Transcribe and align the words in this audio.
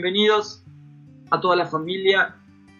bienvenidos 0.00 0.62
a 1.30 1.38
toda 1.42 1.56
la 1.56 1.66
familia 1.66 2.34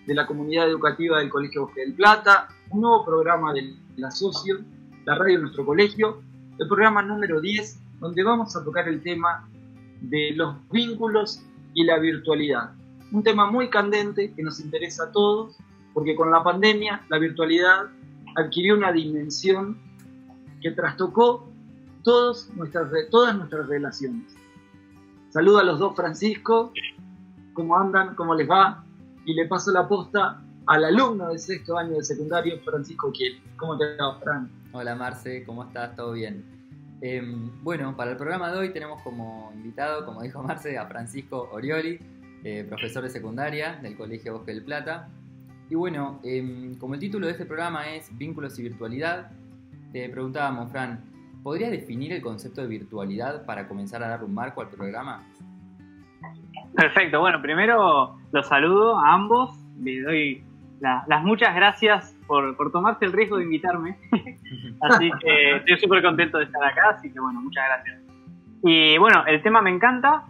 de 0.06 0.14
la 0.14 0.26
comunidad 0.26 0.66
educativa 0.66 1.18
del 1.18 1.28
Colegio 1.28 1.66
Bosque 1.66 1.82
del 1.82 1.92
Plata, 1.92 2.48
un 2.70 2.80
nuevo 2.80 3.04
programa 3.04 3.52
de 3.52 3.74
la 3.98 4.10
Socio, 4.10 4.60
la 5.04 5.16
radio 5.16 5.36
de 5.36 5.42
nuestro 5.42 5.66
colegio, 5.66 6.22
el 6.58 6.66
programa 6.66 7.02
número 7.02 7.42
10, 7.42 7.78
donde 8.00 8.22
vamos 8.22 8.56
a 8.56 8.64
tocar 8.64 8.88
el 8.88 9.02
tema 9.02 9.46
de 10.00 10.32
los 10.34 10.56
vínculos 10.70 11.42
y 11.74 11.84
la 11.84 11.98
virtualidad. 11.98 12.70
Un 13.12 13.22
tema 13.22 13.50
muy 13.50 13.68
candente 13.68 14.32
que 14.32 14.42
nos 14.42 14.58
interesa 14.58 15.04
a 15.04 15.12
todos, 15.12 15.58
porque 15.92 16.16
con 16.16 16.30
la 16.30 16.42
pandemia 16.42 17.02
la 17.10 17.18
virtualidad 17.18 17.90
adquirió 18.34 18.78
una 18.78 18.92
dimensión 18.92 19.76
que 20.62 20.70
trastocó 20.70 21.46
todas 22.02 22.48
nuestras, 22.56 22.90
todas 23.10 23.36
nuestras 23.36 23.68
relaciones. 23.68 24.34
Saludo 25.28 25.58
a 25.58 25.64
los 25.64 25.78
dos 25.78 25.94
Francisco, 25.94 26.72
¿cómo 27.60 27.76
andan? 27.76 28.14
¿Cómo 28.14 28.34
les 28.34 28.48
va? 28.48 28.82
Y 29.26 29.34
le 29.34 29.46
paso 29.46 29.70
la 29.70 29.86
posta 29.86 30.42
al 30.66 30.82
alumno 30.82 31.28
del 31.28 31.38
sexto 31.38 31.76
año 31.76 31.96
de 31.96 32.02
secundario, 32.02 32.58
Francisco 32.64 33.12
Kiel. 33.12 33.38
¿Cómo 33.58 33.76
te 33.76 33.98
va, 33.98 34.18
Fran? 34.18 34.50
Hola 34.72 34.94
Marce, 34.94 35.44
¿cómo 35.44 35.64
estás? 35.64 35.94
¿Todo 35.94 36.12
bien? 36.12 36.42
Em, 37.02 37.50
bueno, 37.62 37.94
para 37.94 38.12
el 38.12 38.16
programa 38.16 38.50
de 38.50 38.60
hoy 38.60 38.72
tenemos 38.72 39.02
como 39.02 39.52
invitado, 39.54 40.06
como 40.06 40.22
dijo 40.22 40.42
Marce, 40.42 40.78
a 40.78 40.86
Francisco 40.86 41.50
Orioli, 41.52 41.98
eh, 42.44 42.64
profesor 42.66 43.02
de 43.02 43.10
secundaria 43.10 43.78
del 43.82 43.94
Colegio 43.94 44.32
Bosque 44.32 44.54
del 44.54 44.64
Plata. 44.64 45.10
Y 45.68 45.74
bueno, 45.74 46.18
em, 46.24 46.78
como 46.78 46.94
el 46.94 47.00
título 47.00 47.26
de 47.26 47.32
este 47.32 47.44
programa 47.44 47.90
es 47.90 48.08
Vínculos 48.16 48.58
y 48.58 48.62
Virtualidad, 48.62 49.32
te 49.92 50.08
preguntábamos, 50.08 50.72
Fran, 50.72 51.04
¿podrías 51.42 51.72
definir 51.72 52.14
el 52.14 52.22
concepto 52.22 52.62
de 52.62 52.68
virtualidad 52.68 53.44
para 53.44 53.68
comenzar 53.68 54.02
a 54.02 54.08
dar 54.08 54.24
un 54.24 54.32
marco 54.32 54.62
al 54.62 54.70
programa? 54.70 55.26
Perfecto, 56.74 57.20
bueno, 57.20 57.42
primero 57.42 58.16
los 58.32 58.46
saludo 58.46 58.98
a 58.98 59.12
ambos, 59.12 59.50
les 59.82 60.04
doy 60.04 60.44
las 60.80 61.22
muchas 61.22 61.54
gracias 61.54 62.16
por, 62.26 62.56
por 62.56 62.72
tomarse 62.72 63.04
el 63.04 63.12
riesgo 63.12 63.36
de 63.36 63.44
invitarme, 63.44 63.98
así 64.80 65.10
que 65.20 65.56
estoy 65.56 65.78
súper 65.78 66.02
contento 66.02 66.38
de 66.38 66.44
estar 66.44 66.64
acá, 66.64 66.90
así 66.96 67.12
que 67.12 67.20
bueno, 67.20 67.40
muchas 67.40 67.64
gracias. 67.66 68.00
Y 68.62 68.96
bueno, 68.98 69.24
el 69.26 69.42
tema 69.42 69.60
me 69.62 69.70
encanta, 69.70 70.24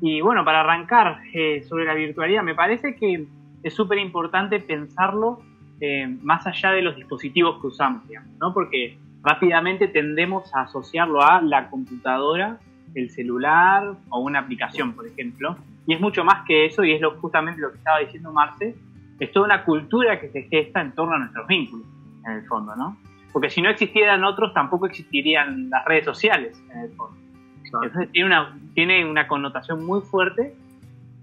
y 0.00 0.20
bueno, 0.20 0.44
para 0.44 0.60
arrancar 0.60 1.20
eh, 1.32 1.62
sobre 1.62 1.84
la 1.84 1.94
virtualidad, 1.94 2.42
me 2.42 2.54
parece 2.54 2.94
que 2.94 3.26
es 3.62 3.74
súper 3.74 3.98
importante 3.98 4.60
pensarlo 4.60 5.40
eh, 5.80 6.06
más 6.22 6.46
allá 6.46 6.70
de 6.72 6.82
los 6.82 6.96
dispositivos 6.96 7.60
que 7.60 7.66
usamos, 7.68 8.06
digamos, 8.06 8.32
¿no? 8.38 8.52
Porque 8.52 8.98
rápidamente 9.22 9.88
tendemos 9.88 10.54
a 10.54 10.62
asociarlo 10.62 11.22
a 11.22 11.40
la 11.42 11.68
computadora, 11.68 12.58
el 12.94 13.10
celular 13.10 13.94
o 14.08 14.20
una 14.20 14.40
aplicación, 14.40 14.92
por 14.92 15.06
ejemplo. 15.06 15.56
Y 15.86 15.94
es 15.94 16.00
mucho 16.00 16.24
más 16.24 16.44
que 16.46 16.66
eso 16.66 16.84
y 16.84 16.92
es 16.92 17.00
lo, 17.00 17.12
justamente 17.20 17.60
lo 17.60 17.70
que 17.70 17.78
estaba 17.78 17.98
diciendo 18.00 18.32
Marce. 18.32 18.74
Es 19.18 19.32
toda 19.32 19.46
una 19.46 19.64
cultura 19.64 20.20
que 20.20 20.28
se 20.28 20.42
gesta 20.42 20.80
en 20.80 20.92
torno 20.92 21.14
a 21.14 21.18
nuestros 21.18 21.46
vínculos, 21.46 21.86
en 22.26 22.32
el 22.32 22.46
fondo, 22.46 22.74
¿no? 22.76 22.98
Porque 23.32 23.50
si 23.50 23.62
no 23.62 23.70
existieran 23.70 24.24
otros, 24.24 24.52
tampoco 24.52 24.86
existirían 24.86 25.70
las 25.70 25.84
redes 25.84 26.04
sociales, 26.04 26.60
en 26.70 26.80
el 26.80 26.90
fondo. 26.92 27.16
Entonces 27.64 28.10
tiene 28.12 28.26
una, 28.26 28.58
tiene 28.74 29.04
una 29.04 29.26
connotación 29.26 29.84
muy 29.84 30.00
fuerte 30.02 30.54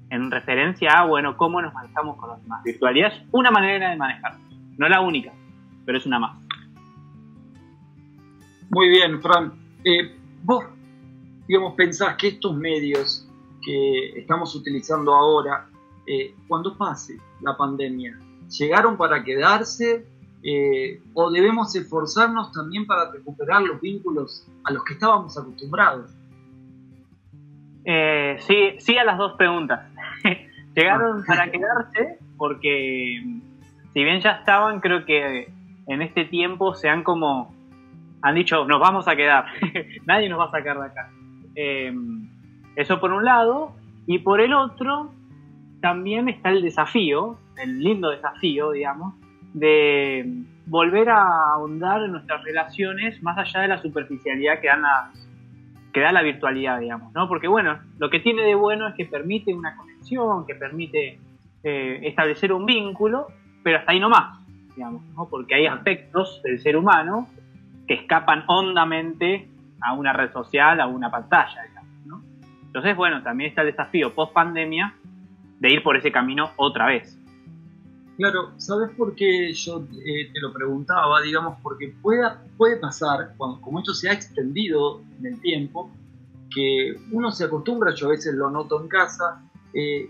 en 0.10 0.30
referencia 0.30 0.92
a, 0.92 1.06
bueno, 1.06 1.38
cómo 1.38 1.62
nos 1.62 1.74
manejamos 1.74 2.18
con 2.18 2.30
los 2.30 2.42
demás. 2.42 2.64
Virtualidad 2.64 3.14
es 3.14 3.24
una 3.32 3.52
manera 3.52 3.90
de 3.90 3.96
manejarnos, 3.96 4.42
no 4.78 4.88
la 4.88 5.02
única, 5.02 5.32
pero 5.86 5.98
es 5.98 6.06
una 6.06 6.20
más. 6.20 6.38
Muy 8.70 8.90
bien, 8.90 9.22
Fran. 9.22 9.54
Eh, 9.84 10.16
vos, 10.44 10.66
digamos, 11.48 11.74
pensás 11.74 12.16
que 12.16 12.30
estos 12.30 12.56
medios 12.56 13.28
que 13.64 14.20
estamos 14.20 14.56
utilizando 14.56 15.14
ahora, 15.14 15.68
eh, 16.06 16.36
cuando 16.48 16.78
pase 16.78 17.18
la 17.42 17.56
pandemia, 17.56 18.18
¿llegaron 18.50 18.98
para 18.98 19.24
quedarse? 19.24 20.06
Eh, 20.44 21.02
¿O 21.14 21.32
debemos 21.32 21.74
esforzarnos 21.76 22.52
también 22.52 22.86
para 22.86 23.10
recuperar 23.12 23.62
los 23.62 23.80
vínculos 23.80 24.46
a 24.66 24.74
los 24.74 24.84
que 24.84 24.94
estábamos 24.94 25.38
acostumbrados? 25.38 26.12
sí, 27.86 28.76
sí 28.80 28.98
a 28.98 29.04
las 29.04 29.18
dos 29.18 29.34
preguntas. 29.34 29.90
Llegaron 30.76 31.22
ah. 31.22 31.24
para 31.28 31.52
quedarse 31.52 32.18
porque 32.38 33.22
si 33.94 34.04
bien 34.04 34.22
ya 34.22 34.32
estaban, 34.32 34.80
creo 34.80 35.06
que 35.06 35.50
en 35.88 36.02
este 36.02 36.26
tiempo 36.26 36.76
se 36.76 36.90
han 36.90 37.04
como 37.04 37.54
han 38.22 38.36
dicho, 38.36 38.66
nos 38.66 38.80
vamos 38.80 39.08
a 39.08 39.16
quedar, 39.16 39.46
nadie 40.06 40.30
nos 40.30 40.40
va 40.40 40.46
a 40.46 40.52
sacar 40.52 40.80
de 40.80 40.86
acá. 40.86 41.12
Eso 42.76 43.00
por 43.00 43.12
un 43.12 43.26
lado, 43.26 43.74
y 44.06 44.20
por 44.20 44.42
el 44.42 44.54
otro, 44.54 45.12
también 45.82 46.30
está 46.30 46.50
el 46.50 46.62
desafío, 46.62 47.38
el 47.62 47.80
lindo 47.80 48.10
desafío, 48.10 48.72
digamos, 48.72 49.16
de 49.54 50.44
volver 50.66 51.10
a 51.10 51.54
ahondar 51.54 52.04
en 52.04 52.14
nuestras 52.14 52.44
relaciones 52.44 53.22
más 53.22 53.38
allá 53.38 53.62
de 53.62 53.68
la 53.68 53.82
superficialidad 53.82 54.60
que, 54.60 54.68
dan 54.68 54.84
que 55.92 56.00
da 56.00 56.12
la 56.12 56.22
virtualidad, 56.22 56.80
digamos, 56.80 57.14
¿no? 57.14 57.28
Porque 57.28 57.48
bueno, 57.48 57.80
lo 58.00 58.10
que 58.10 58.20
tiene 58.20 58.44
de 58.44 58.56
bueno 58.56 58.88
es 58.88 58.96
que 58.96 59.06
permite 59.06 59.54
una 59.54 59.76
conexión, 59.76 60.46
que 60.46 60.56
permite 60.56 61.20
eh, 61.64 62.00
establecer 62.04 62.52
un 62.54 62.66
vínculo, 62.66 63.28
pero 63.62 63.78
hasta 63.78 63.92
ahí 63.92 64.00
no 64.00 64.10
más, 64.10 64.40
digamos, 64.76 65.04
¿no? 65.16 65.28
Porque 65.30 65.56
hay 65.56 65.68
aspectos 65.68 66.42
del 66.44 66.60
ser 66.60 66.78
humano 66.78 67.28
que 67.88 67.96
escapan 67.96 68.44
hondamente 68.48 69.50
a 69.82 69.94
una 69.94 70.14
red 70.14 70.32
social, 70.32 70.80
a 70.80 70.88
una 70.88 71.12
pantalla. 71.12 71.62
Entonces, 72.74 72.98
bueno, 72.98 73.22
también 73.22 73.52
está 73.52 73.62
el 73.62 73.68
desafío 73.68 74.16
post 74.16 74.34
pandemia 74.34 74.96
de 75.60 75.72
ir 75.72 75.84
por 75.84 75.96
ese 75.96 76.12
camino 76.12 76.54
otra 76.56 76.88
vez. 76.88 77.16
Claro, 78.18 78.54
¿sabes 78.58 78.90
por 78.98 79.14
qué 79.14 79.54
yo 79.54 79.86
eh, 80.04 80.32
te 80.34 80.40
lo 80.40 80.52
preguntaba? 80.52 81.22
Digamos, 81.22 81.60
porque 81.62 81.94
pueda, 82.02 82.44
puede 82.58 82.78
pasar, 82.78 83.36
cuando, 83.38 83.62
como 83.62 83.78
esto 83.78 83.94
se 83.94 84.10
ha 84.10 84.14
extendido 84.14 85.04
en 85.20 85.28
el 85.28 85.40
tiempo, 85.40 85.92
que 86.50 86.96
uno 87.12 87.32
se 87.32 87.44
acostumbra, 87.44 87.94
yo 87.94 88.08
a 88.08 88.10
veces 88.10 88.34
lo 88.34 88.50
noto 88.50 88.82
en 88.82 88.88
casa, 88.88 89.44
eh, 89.76 90.10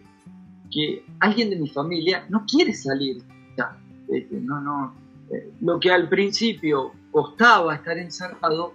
que 0.71 1.05
alguien 1.19 1.49
de 1.49 1.57
mi 1.57 1.67
familia 1.67 2.25
no 2.29 2.45
quiere 2.45 2.73
salir. 2.73 3.23
Ya, 3.57 3.77
este, 4.07 4.39
no, 4.39 4.61
no, 4.61 4.95
eh, 5.33 5.51
lo 5.59 5.81
que 5.81 5.91
al 5.91 6.07
principio 6.07 6.93
costaba 7.11 7.75
estar 7.75 7.97
encerrado, 7.97 8.73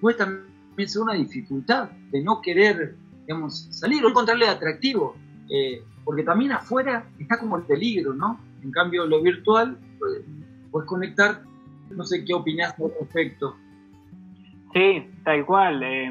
puede 0.00 0.16
también 0.18 0.49
una 0.96 1.14
dificultad 1.14 1.90
de 2.10 2.22
no 2.22 2.40
querer, 2.40 2.96
salir 3.48 4.04
o 4.04 4.08
encontrarle 4.08 4.48
atractivo, 4.48 5.16
eh, 5.48 5.82
porque 6.04 6.22
también 6.22 6.52
afuera 6.52 7.06
está 7.18 7.38
como 7.38 7.56
el 7.56 7.62
peligro, 7.64 8.14
¿no? 8.14 8.40
En 8.62 8.70
cambio, 8.72 9.06
lo 9.06 9.22
virtual, 9.22 9.78
pues, 9.98 10.22
puedes 10.70 10.88
conectar, 10.88 11.42
no 11.90 12.04
sé 12.04 12.24
qué 12.24 12.34
opinas 12.34 12.74
al 12.78 12.90
respecto. 12.98 13.56
Sí, 14.72 15.08
tal 15.24 15.44
cual. 15.46 15.82
Eh, 15.82 16.10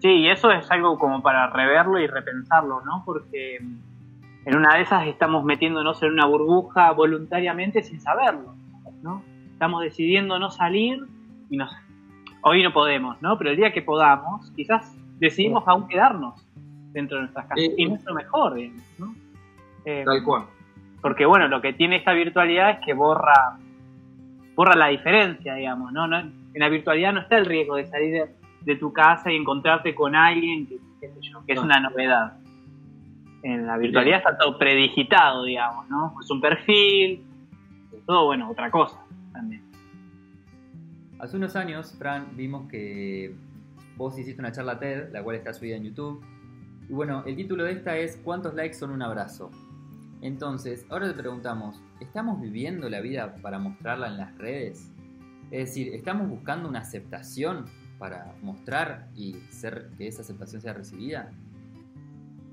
sí, 0.00 0.08
y 0.08 0.28
eso 0.28 0.50
es 0.52 0.70
algo 0.70 0.98
como 0.98 1.22
para 1.22 1.50
reverlo 1.50 1.98
y 1.98 2.06
repensarlo, 2.06 2.80
¿no? 2.84 3.02
Porque 3.04 3.56
en 3.56 4.56
una 4.56 4.76
de 4.76 4.82
esas 4.82 5.06
estamos 5.06 5.44
metiéndonos 5.44 6.02
en 6.02 6.12
una 6.12 6.26
burbuja 6.26 6.92
voluntariamente 6.92 7.82
sin 7.82 8.00
saberlo, 8.00 8.54
¿no? 9.02 9.22
estamos 9.60 9.82
decidiendo 9.82 10.38
no 10.38 10.50
salir 10.50 11.00
y 11.50 11.58
nos, 11.58 11.70
hoy 12.42 12.62
no 12.62 12.72
podemos, 12.72 13.20
¿no? 13.22 13.36
Pero 13.38 13.50
el 13.50 13.56
día 13.56 13.72
que 13.72 13.82
podamos, 13.82 14.50
quizás 14.52 14.96
decidimos 15.18 15.66
aún 15.66 15.88
quedarnos 15.88 16.34
dentro 16.92 17.16
de 17.16 17.22
nuestras 17.22 17.46
casas. 17.46 17.64
y 17.76 17.86
lo 17.86 18.14
mejor, 18.14 18.56
¿no? 18.98 19.14
Eh, 19.84 20.02
Tal 20.04 20.24
cual. 20.24 20.44
Porque 21.00 21.24
bueno, 21.24 21.48
lo 21.48 21.60
que 21.60 21.72
tiene 21.72 21.96
esta 21.96 22.12
virtualidad 22.12 22.70
es 22.70 22.78
que 22.84 22.92
borra, 22.92 23.58
borra 24.54 24.74
la 24.76 24.88
diferencia, 24.88 25.54
digamos, 25.54 25.92
¿no? 25.92 26.04
en 26.04 26.32
la 26.54 26.68
virtualidad 26.68 27.12
no 27.12 27.20
está 27.20 27.38
el 27.38 27.46
riesgo 27.46 27.76
de 27.76 27.86
salir 27.86 28.24
de, 28.62 28.76
tu 28.76 28.92
casa 28.92 29.32
y 29.32 29.36
encontrarte 29.36 29.94
con 29.94 30.14
alguien 30.14 30.66
que, 30.66 30.76
que 31.00 31.52
es 31.52 31.58
una 31.58 31.80
novedad. 31.80 32.34
En 33.42 33.66
la 33.66 33.78
virtualidad 33.78 34.18
está 34.18 34.36
todo 34.36 34.58
predigitado, 34.58 35.44
digamos, 35.44 35.88
¿no? 35.88 36.14
Es 36.20 36.30
un 36.30 36.40
perfil, 36.42 37.24
todo, 38.04 38.26
bueno, 38.26 38.50
otra 38.50 38.70
cosa. 38.70 39.02
Hace 41.20 41.36
unos 41.36 41.54
años, 41.54 41.94
Fran, 41.98 42.34
vimos 42.34 42.66
que 42.70 43.34
vos 43.98 44.18
hiciste 44.18 44.40
una 44.40 44.52
charla 44.52 44.78
TED, 44.78 45.12
la 45.12 45.22
cual 45.22 45.36
está 45.36 45.52
subida 45.52 45.76
en 45.76 45.84
YouTube. 45.84 46.24
Y 46.88 46.94
bueno, 46.94 47.22
el 47.26 47.36
título 47.36 47.64
de 47.64 47.72
esta 47.72 47.98
es 47.98 48.18
¿Cuántos 48.24 48.54
likes 48.54 48.78
son 48.78 48.90
un 48.90 49.02
abrazo? 49.02 49.50
Entonces, 50.22 50.86
ahora 50.88 51.08
te 51.08 51.12
preguntamos, 51.12 51.78
¿estamos 52.00 52.40
viviendo 52.40 52.88
la 52.88 53.02
vida 53.02 53.34
para 53.42 53.58
mostrarla 53.58 54.08
en 54.08 54.16
las 54.16 54.38
redes? 54.38 54.90
Es 55.50 55.68
decir, 55.68 55.94
¿estamos 55.94 56.26
buscando 56.26 56.66
una 56.70 56.78
aceptación 56.78 57.66
para 57.98 58.32
mostrar 58.40 59.08
y 59.14 59.34
ser 59.50 59.90
que 59.98 60.06
esa 60.06 60.22
aceptación 60.22 60.62
sea 60.62 60.72
recibida? 60.72 61.30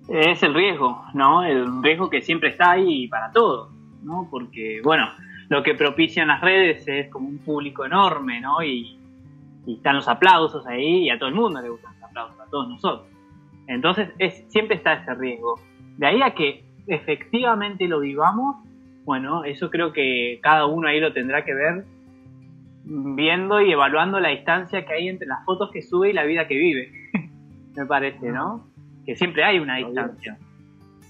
Es 0.09 0.43
el 0.43 0.53
riesgo, 0.53 1.05
¿no? 1.13 1.41
El 1.45 1.81
riesgo 1.81 2.09
que 2.09 2.21
siempre 2.21 2.49
está 2.49 2.71
ahí 2.71 3.07
para 3.07 3.31
todo, 3.31 3.71
¿no? 4.03 4.27
Porque, 4.29 4.81
bueno, 4.83 5.05
lo 5.49 5.63
que 5.63 5.75
propician 5.75 6.27
las 6.27 6.41
redes 6.41 6.87
es 6.87 7.09
como 7.09 7.27
un 7.29 7.39
público 7.39 7.85
enorme, 7.85 8.41
¿no? 8.41 8.63
Y, 8.63 8.93
están 9.67 9.97
los 9.97 10.07
aplausos 10.07 10.65
ahí 10.65 11.03
y 11.03 11.09
a 11.09 11.19
todo 11.19 11.27
el 11.27 11.35
mundo 11.35 11.61
le 11.61 11.67
gustan 11.67 11.91
los 11.95 12.03
aplausos, 12.03 12.39
a 12.39 12.49
todos 12.49 12.69
nosotros. 12.69 13.09
Entonces 13.67 14.09
es, 14.17 14.45
siempre 14.47 14.77
está 14.77 14.93
ese 14.93 15.13
riesgo. 15.13 15.59
De 15.97 16.07
ahí 16.07 16.21
a 16.21 16.33
que 16.33 16.63
efectivamente 16.87 17.85
lo 17.85 17.99
vivamos, 17.99 18.55
bueno, 19.03 19.43
eso 19.43 19.69
creo 19.69 19.91
que 19.91 20.39
cada 20.41 20.67
uno 20.67 20.87
ahí 20.87 21.01
lo 21.01 21.11
tendrá 21.11 21.43
que 21.43 21.53
ver 21.53 21.83
viendo 22.85 23.59
y 23.59 23.73
evaluando 23.73 24.21
la 24.21 24.29
distancia 24.29 24.85
que 24.85 24.93
hay 24.93 25.09
entre 25.09 25.27
las 25.27 25.43
fotos 25.43 25.69
que 25.71 25.81
sube 25.81 26.11
y 26.11 26.13
la 26.13 26.23
vida 26.23 26.47
que 26.47 26.55
vive, 26.55 26.89
me 27.75 27.85
parece, 27.85 28.31
¿no? 28.31 28.69
Que 29.05 29.17
siempre 29.17 29.43
hay 29.43 29.59
una 29.59 29.75
distancia. 29.75 30.37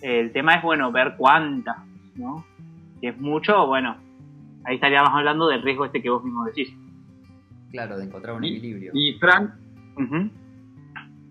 El 0.02 0.32
tema 0.32 0.56
es, 0.56 0.64
bueno, 0.64 0.92
ver 0.92 1.14
cuánta, 1.16 1.84
¿no? 2.16 2.44
Si 3.00 3.06
es 3.06 3.20
mucho, 3.20 3.68
bueno, 3.68 3.98
ahí 4.68 4.76
estaríamos 4.76 5.12
hablando 5.14 5.48
del 5.48 5.62
riesgo 5.62 5.86
este 5.86 6.02
que 6.02 6.10
vos 6.10 6.24
mismo 6.24 6.46
decís. 6.46 6.76
Claro, 7.72 7.98
de 7.98 8.06
encontrar 8.06 8.36
un 8.36 8.44
equilibrio. 8.44 8.92
Y 8.94 9.14
Frank, 9.14 9.52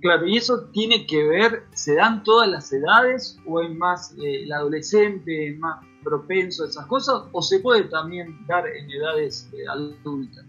claro, 0.00 0.27
y 0.27 0.37
eso 0.37 0.69
tiene 0.73 1.06
que 1.06 1.23
ver, 1.23 1.65
¿se 1.73 1.94
dan 1.94 2.23
todas 2.23 2.49
las 2.49 2.73
edades 2.73 3.38
o 3.47 3.61
es 3.61 3.75
más 3.75 4.17
eh, 4.19 4.44
el 4.44 4.53
adolescente, 4.53 5.50
es 5.50 5.59
más 5.59 5.85
propenso 6.03 6.65
a 6.65 6.69
esas 6.69 6.87
cosas 6.87 7.29
o 7.33 7.43
se 7.43 7.61
puede 7.61 7.85
también 7.85 8.47
dar 8.47 8.67
en 8.67 8.91
edades 8.91 9.50
eh, 9.53 9.69
adultas? 9.69 10.44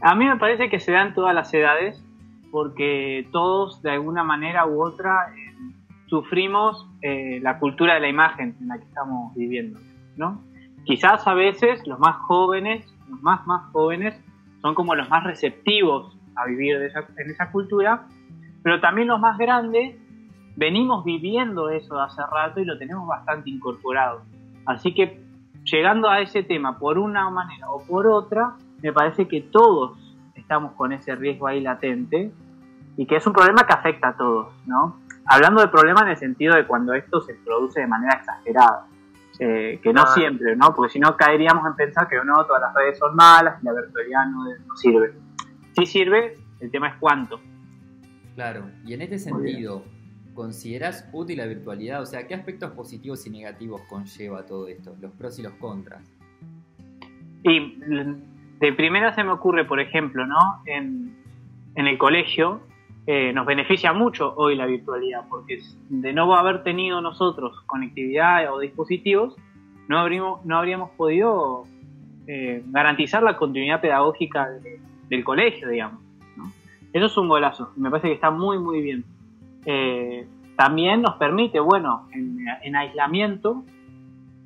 A 0.00 0.14
mí 0.14 0.24
me 0.24 0.36
parece 0.36 0.68
que 0.68 0.80
se 0.80 0.92
dan 0.92 1.14
todas 1.14 1.34
las 1.34 1.52
edades 1.52 2.02
porque 2.50 3.28
todos 3.32 3.82
de 3.82 3.92
alguna 3.92 4.22
manera 4.24 4.66
u 4.66 4.82
otra 4.82 5.32
eh, 5.34 5.54
sufrimos 6.06 6.86
la 7.02 7.58
cultura 7.58 7.94
de 7.94 8.00
la 8.00 8.08
imagen 8.08 8.54
en 8.60 8.68
la 8.68 8.78
que 8.78 8.84
estamos 8.84 9.34
viviendo, 9.34 9.80
¿no? 10.16 10.40
Quizás 10.84 11.26
a 11.26 11.34
veces 11.34 11.86
los 11.86 11.98
más 11.98 12.16
jóvenes, 12.22 12.86
los 13.08 13.22
más 13.22 13.46
más 13.46 13.70
jóvenes, 13.72 14.20
son 14.60 14.74
como 14.74 14.94
los 14.94 15.08
más 15.08 15.24
receptivos 15.24 16.16
a 16.36 16.46
vivir 16.46 16.76
en 16.76 17.30
esa 17.30 17.50
cultura, 17.50 18.06
pero 18.62 18.80
también 18.80 19.08
los 19.08 19.20
más 19.20 19.38
grandes 19.38 19.96
venimos 20.56 21.04
viviendo 21.04 21.70
eso 21.70 21.96
de 21.96 22.02
hace 22.02 22.22
rato 22.30 22.60
y 22.60 22.64
lo 22.64 22.78
tenemos 22.78 23.06
bastante 23.06 23.50
incorporado. 23.50 24.22
Así 24.66 24.94
que 24.94 25.22
llegando 25.64 26.08
a 26.08 26.20
ese 26.20 26.42
tema 26.42 26.78
por 26.78 26.98
una 26.98 27.28
manera 27.30 27.70
o 27.70 27.82
por 27.84 28.06
otra, 28.06 28.56
me 28.82 28.92
parece 28.92 29.28
que 29.28 29.40
todos 29.40 29.98
estamos 30.34 30.72
con 30.72 30.92
ese 30.92 31.14
riesgo 31.14 31.46
ahí 31.46 31.60
latente 31.60 32.32
y 32.96 33.06
que 33.06 33.16
es 33.16 33.26
un 33.26 33.32
problema 33.32 33.66
que 33.66 33.72
afecta 33.72 34.08
a 34.08 34.16
todos, 34.16 34.52
¿no? 34.66 35.00
Hablando 35.26 35.60
de 35.60 35.68
problema 35.68 36.02
en 36.02 36.08
el 36.08 36.16
sentido 36.16 36.54
de 36.54 36.66
cuando 36.66 36.94
esto 36.94 37.20
se 37.20 37.34
produce 37.34 37.80
de 37.80 37.86
manera 37.86 38.14
exagerada. 38.14 38.86
Eh, 39.44 39.80
que 39.82 39.92
no 39.92 40.06
siempre, 40.06 40.54
¿no? 40.54 40.72
Porque 40.72 40.92
si 40.92 41.00
no 41.00 41.16
caeríamos 41.16 41.66
en 41.66 41.74
pensar 41.74 42.08
que 42.08 42.14
no, 42.24 42.44
todas 42.46 42.62
las 42.62 42.74
redes 42.74 42.96
son 42.96 43.16
malas 43.16 43.60
y 43.60 43.64
la 43.66 43.72
virtualidad 43.72 44.26
no, 44.26 44.76
sirve. 44.76 45.14
Sí 45.72 45.84
sirve, 45.84 46.38
el 46.60 46.70
tema 46.70 46.88
es 46.88 46.94
cuánto. 47.00 47.40
Claro, 48.36 48.70
y 48.84 48.94
en 48.94 49.02
este 49.02 49.18
sentido, 49.18 49.82
¿consideras 50.34 51.08
útil 51.12 51.38
la 51.38 51.46
virtualidad? 51.46 52.02
O 52.02 52.06
sea, 52.06 52.28
¿qué 52.28 52.34
aspectos 52.34 52.70
positivos 52.70 53.26
y 53.26 53.30
negativos 53.30 53.82
conlleva 53.88 54.46
todo 54.46 54.68
esto? 54.68 54.94
Los 55.00 55.10
pros 55.12 55.36
y 55.40 55.42
los 55.42 55.54
contras. 55.54 56.08
Y 57.42 57.80
de 58.60 58.72
primera 58.74 59.12
se 59.12 59.24
me 59.24 59.32
ocurre, 59.32 59.64
por 59.64 59.80
ejemplo, 59.80 60.24
¿no? 60.24 60.62
En, 60.66 61.16
en 61.74 61.86
el 61.88 61.98
colegio, 61.98 62.60
eh, 63.04 63.32
nos 63.32 63.46
beneficia 63.46 63.92
mucho 63.92 64.32
hoy 64.36 64.54
la 64.54 64.66
virtualidad, 64.66 65.24
porque 65.28 65.60
de 65.88 66.12
no 66.12 66.32
haber 66.36 66.62
tenido 66.62 67.00
nosotros 67.00 67.60
conectividad 67.66 68.52
o 68.54 68.60
dispositivos, 68.60 69.34
no 69.88 69.98
habríamos, 69.98 70.44
no 70.44 70.56
habríamos 70.56 70.90
podido 70.90 71.64
eh, 72.28 72.62
garantizar 72.66 73.24
la 73.24 73.36
continuidad 73.36 73.80
pedagógica 73.80 74.48
del 75.08 75.24
colegio, 75.24 75.68
digamos. 75.68 76.00
Eso 76.92 77.06
es 77.06 77.16
un 77.16 77.28
golazo, 77.28 77.72
me 77.76 77.90
parece 77.90 78.08
que 78.08 78.14
está 78.14 78.30
muy, 78.30 78.58
muy 78.58 78.80
bien. 78.80 79.04
Eh, 79.66 80.28
también 80.56 81.02
nos 81.02 81.16
permite, 81.16 81.58
bueno, 81.58 82.08
en, 82.12 82.76
aislamiento, 82.76 83.64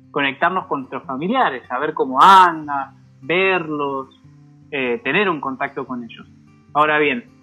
conectarnos 0.09 0.65
con 0.65 0.79
nuestros 0.79 1.03
familiares, 1.03 1.67
saber 1.67 1.93
cómo 1.93 2.19
andan, 2.21 2.95
verlos, 3.21 4.19
tener 4.69 5.29
un 5.29 5.39
contacto 5.39 5.85
con 5.85 6.03
ellos. 6.03 6.25
Ahora 6.73 6.97
bien, 6.97 7.36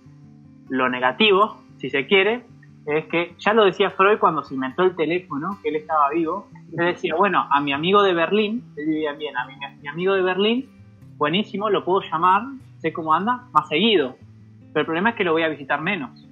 lo 0.69 0.89
negativo, 0.89 1.59
si 1.79 1.91
se 1.91 2.07
quiere, 2.07 2.45
es 2.87 3.07
que 3.07 3.35
ya 3.39 3.55
lo 3.55 3.65
decía 3.65 3.91
Freud 3.91 4.19
cuando 4.19 4.43
se 4.43 4.55
inventó 4.55 4.83
el 4.83 4.95
teléfono, 4.95 5.59
que 5.63 5.71
él 5.71 5.77
estaba 5.77 6.11
vivo, 6.11 6.49
él 6.73 6.87
decía, 6.87 7.15
bueno, 7.15 7.47
a 7.51 7.61
mi 7.61 7.73
amigo 7.73 8.03
de 8.03 8.13
Berlín, 8.13 8.63
él 8.77 8.87
vivía 8.87 9.13
bien, 9.13 9.37
a 9.37 9.47
mi, 9.47 9.89
amigo 9.89 10.15
de 10.15 10.23
Berlín, 10.23 10.69
buenísimo, 11.17 11.71
lo 11.71 11.85
puedo 11.85 12.01
llamar, 12.03 12.43
sé 12.79 12.93
cómo 12.93 13.15
anda, 13.15 13.45
más 13.53 13.69
seguido, 13.69 14.17
pero 14.73 14.81
el 14.81 14.87
problema 14.87 15.11
es 15.11 15.17
que 15.17 15.25
lo 15.25 15.33
voy 15.33 15.43
a 15.43 15.49
visitar 15.49 15.81
menos. 15.81 16.29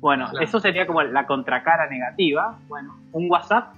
Bueno, 0.00 0.28
eso 0.40 0.60
sería 0.60 0.86
como 0.86 1.02
la 1.02 1.26
contracara 1.26 1.88
negativa. 1.90 2.58
Bueno, 2.68 2.96
un 3.12 3.30
WhatsApp 3.30 3.74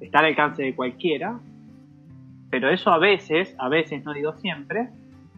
está 0.00 0.20
al 0.20 0.26
alcance 0.26 0.62
de 0.62 0.74
cualquiera, 0.74 1.38
pero 2.48 2.70
eso 2.70 2.90
a 2.90 2.98
veces, 2.98 3.54
a 3.58 3.68
veces, 3.68 4.02
no 4.04 4.14
digo 4.14 4.32
siempre, 4.34 4.88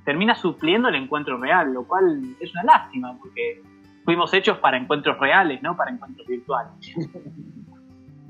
termina 0.04 0.34
supliendo 0.34 0.88
el 0.88 0.96
encuentro 0.96 1.38
real, 1.38 1.72
lo 1.72 1.84
cual 1.86 2.22
es 2.40 2.52
una 2.52 2.64
lástima, 2.64 3.16
porque 3.18 3.62
fuimos 4.04 4.32
hechos 4.34 4.58
para 4.58 4.76
encuentros 4.76 5.18
reales, 5.18 5.62
no 5.62 5.76
para 5.76 5.90
encuentros 5.90 6.26
virtuales. 6.26 6.72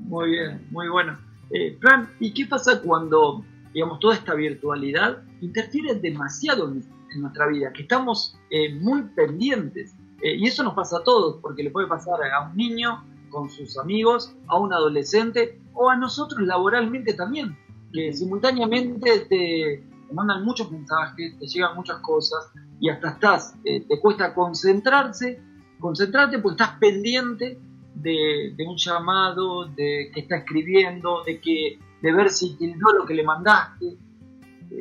Muy 0.07 0.29
bien, 0.29 0.67
muy 0.69 0.87
bueno. 0.87 1.17
Eh, 1.49 1.79
Fran, 1.81 2.07
¿y 2.19 2.31
qué 2.31 2.45
pasa 2.45 2.79
cuando, 2.79 3.43
digamos, 3.73 3.99
toda 3.99 4.13
esta 4.13 4.35
virtualidad 4.35 5.23
interfiere 5.41 5.95
demasiado 5.95 6.71
en, 6.71 6.83
nuestra 7.19 7.47
vida? 7.47 7.73
Que 7.73 7.81
estamos 7.81 8.37
eh, 8.51 8.75
muy 8.75 9.01
pendientes. 9.15 9.95
Eh, 10.21 10.35
y 10.35 10.45
eso 10.45 10.63
nos 10.63 10.75
pasa 10.75 10.97
a 10.97 11.03
todos, 11.03 11.37
porque 11.41 11.63
le 11.63 11.71
puede 11.71 11.87
pasar 11.87 12.19
a 12.23 12.49
un 12.49 12.55
niño 12.55 13.03
con 13.29 13.49
sus 13.49 13.79
amigos, 13.79 14.35
a 14.47 14.59
un 14.59 14.71
adolescente 14.71 15.59
o 15.73 15.89
a 15.89 15.95
nosotros 15.95 16.41
laboralmente 16.41 17.13
también, 17.13 17.57
que 17.91 18.13
simultáneamente 18.13 19.21
te, 19.21 19.83
te 20.07 20.13
mandan 20.13 20.43
muchos 20.43 20.71
mensajes, 20.71 21.37
te 21.37 21.47
llegan 21.47 21.75
muchas 21.75 21.97
cosas 21.97 22.51
y 22.79 22.89
hasta 22.89 23.09
estás, 23.09 23.55
eh, 23.63 23.85
te 23.87 23.99
cuesta 23.99 24.33
concentrarse, 24.33 25.41
concentrarte 25.79 26.39
porque 26.39 26.63
estás 26.63 26.77
pendiente 26.79 27.57
de, 27.95 28.55
un 28.67 28.77
llamado, 28.77 29.65
de 29.65 30.11
que 30.13 30.21
está 30.21 30.37
escribiendo, 30.37 31.23
de 31.23 31.39
que 31.39 31.79
de 32.01 32.11
ver 32.11 32.29
si 32.29 32.55
tildó 32.57 32.91
lo 32.91 33.05
que 33.05 33.13
le 33.13 33.23
mandaste. 33.23 33.97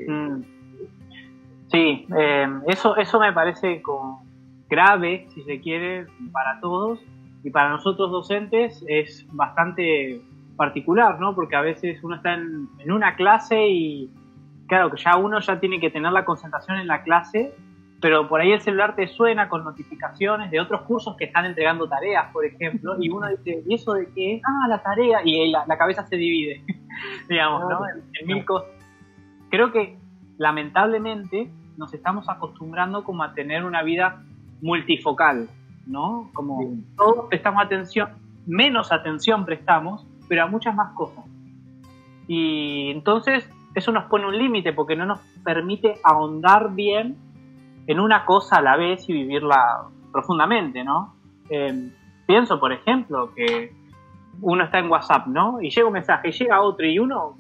Mm. 0.09 0.43
Sí, 1.69 2.07
eh, 2.17 2.47
eso, 2.67 2.97
eso 2.97 3.21
me 3.21 3.33
parece 3.33 3.81
como 3.83 4.25
grave, 4.69 5.27
si 5.35 5.43
se 5.43 5.61
quiere, 5.61 6.07
para 6.33 6.61
todos 6.61 7.01
y 7.43 7.51
para 7.51 7.71
nosotros 7.71 8.11
docentes 8.11 8.85
es 8.89 9.27
bastante 9.33 10.21
particular, 10.57 11.21
¿no? 11.21 11.35
Porque 11.35 11.57
a 11.57 11.61
veces 11.61 12.03
uno 12.03 12.17
está 12.17 12.35
en 12.35 12.93
una 12.93 13.17
clase 13.17 13.69
y 13.69 14.11
claro, 14.67 14.91
que 14.91 15.03
ya 15.03 15.17
uno 15.17 15.41
ya 15.41 15.61
tiene 15.61 15.81
que 15.81 15.91
tener 15.91 16.13
la 16.13 16.25
concentración 16.25 16.79
en 16.79 16.87
la 16.87 17.03
clase, 17.03 17.55
pero 18.01 18.29
por 18.29 18.41
ahí 18.41 18.53
el 18.53 18.61
celular 18.61 18.95
te 18.95 19.09
suena 19.09 19.49
con 19.49 19.65
notificaciones 19.65 20.51
de 20.51 20.61
otros 20.61 20.83
cursos 20.83 21.17
que 21.17 21.25
están 21.25 21.47
entregando 21.47 21.89
tareas, 21.89 22.31
por 22.33 22.45
ejemplo, 22.45 22.97
y 23.01 23.09
uno 23.09 23.29
dice, 23.29 23.63
¿y 23.67 23.75
eso 23.75 23.95
de 23.95 24.09
qué? 24.15 24.41
Ah, 24.45 24.69
la 24.69 24.83
tarea, 24.83 25.21
y 25.25 25.51
la, 25.51 25.65
cabeza 25.79 26.07
se 26.07 26.17
divide, 26.17 26.63
digamos, 27.29 27.63
¿no? 27.69 27.81
En, 27.89 28.27
mil 28.27 28.45
cosas. 28.45 28.69
Creo 29.51 29.73
que 29.73 29.97
lamentablemente 30.37 31.51
nos 31.77 31.95
estamos 31.95 32.29
acostumbrando 32.29 33.05
como 33.05 33.23
a 33.23 33.33
tener 33.33 33.65
una 33.65 33.83
vida 33.83 34.23
multifocal, 34.61 35.49
¿no? 35.87 36.31
Como 36.35 36.77
todos 36.97 37.27
prestamos 37.29 37.65
atención, 37.65 38.11
menos 38.47 38.93
atención 38.93 39.45
prestamos, 39.45 40.07
pero 40.29 40.45
a 40.45 40.47
muchas 40.47 40.75
más 40.75 40.93
cosas. 40.95 41.25
Y 42.27 42.91
entonces 42.91 43.49
eso 43.75 43.93
nos 43.93 44.05
pone 44.05 44.27
un 44.27 44.39
límite 44.39 44.73
porque 44.73 44.97
no 44.97 45.07
nos 45.07 45.21
permite 45.43 45.97
ahondar 46.05 46.75
bien 46.75 47.17
en 47.87 48.01
una 48.01 48.25
cosa 48.25 48.57
a 48.57 48.63
la 48.63 48.77
vez 48.77 49.09
y 49.09 49.13
vivirla 49.13 49.89
profundamente, 50.13 50.85
¿no? 50.85 51.15
Em, 51.49 51.91
pienso, 52.27 52.61
por 52.61 52.73
ejemplo, 52.73 53.35
que 53.35 53.75
uno 54.41 54.65
está 54.65 54.79
en 54.79 54.91
WhatsApp, 54.91 55.27
¿no? 55.27 55.61
Y 55.61 55.71
llega 55.71 55.87
un 55.87 55.93
mensaje, 55.93 56.29
y 56.29 56.33
llega 56.33 56.63
otro, 56.63 56.87
y 56.87 56.99
uno, 56.99 57.37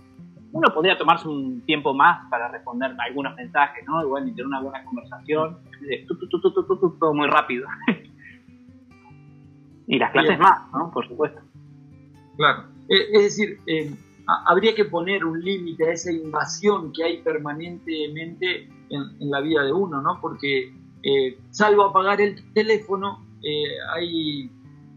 uno 0.52 0.68
podría 0.74 0.98
tomarse 0.98 1.28
un 1.28 1.62
tiempo 1.62 1.94
más 1.94 2.28
para 2.28 2.48
responder 2.48 2.94
algunos 2.98 3.34
mensajes, 3.36 3.84
¿no? 3.86 4.02
Igual 4.02 4.24
tener 4.24 4.46
una 4.46 4.60
buena 4.60 4.84
conversación, 4.84 5.58
todo 6.98 7.14
muy 7.14 7.28
rápido. 7.28 7.66
y 9.86 9.98
las 9.98 10.10
clases 10.10 10.38
más, 10.38 10.70
¿no? 10.72 10.90
Por 10.90 11.08
supuesto. 11.08 11.40
Claro. 12.36 12.64
Eh, 12.88 13.06
es 13.12 13.22
decir, 13.22 13.58
eh, 13.66 13.94
habría 14.26 14.74
que 14.74 14.84
poner 14.84 15.24
un 15.24 15.40
límite 15.42 15.88
a 15.88 15.92
esa 15.92 16.12
invasión 16.12 16.92
que 16.92 17.04
hay 17.04 17.22
permanentemente 17.22 18.68
en, 18.90 19.30
la 19.30 19.40
vida 19.40 19.62
de 19.64 19.72
uno, 19.72 20.00
¿no? 20.00 20.20
Porque 20.20 20.72
eh, 21.02 21.38
salvo 21.50 21.84
apagar 21.84 22.20
el 22.20 22.52
teléfono, 22.52 23.26
eh, 23.42 23.76
hay, 23.94 24.50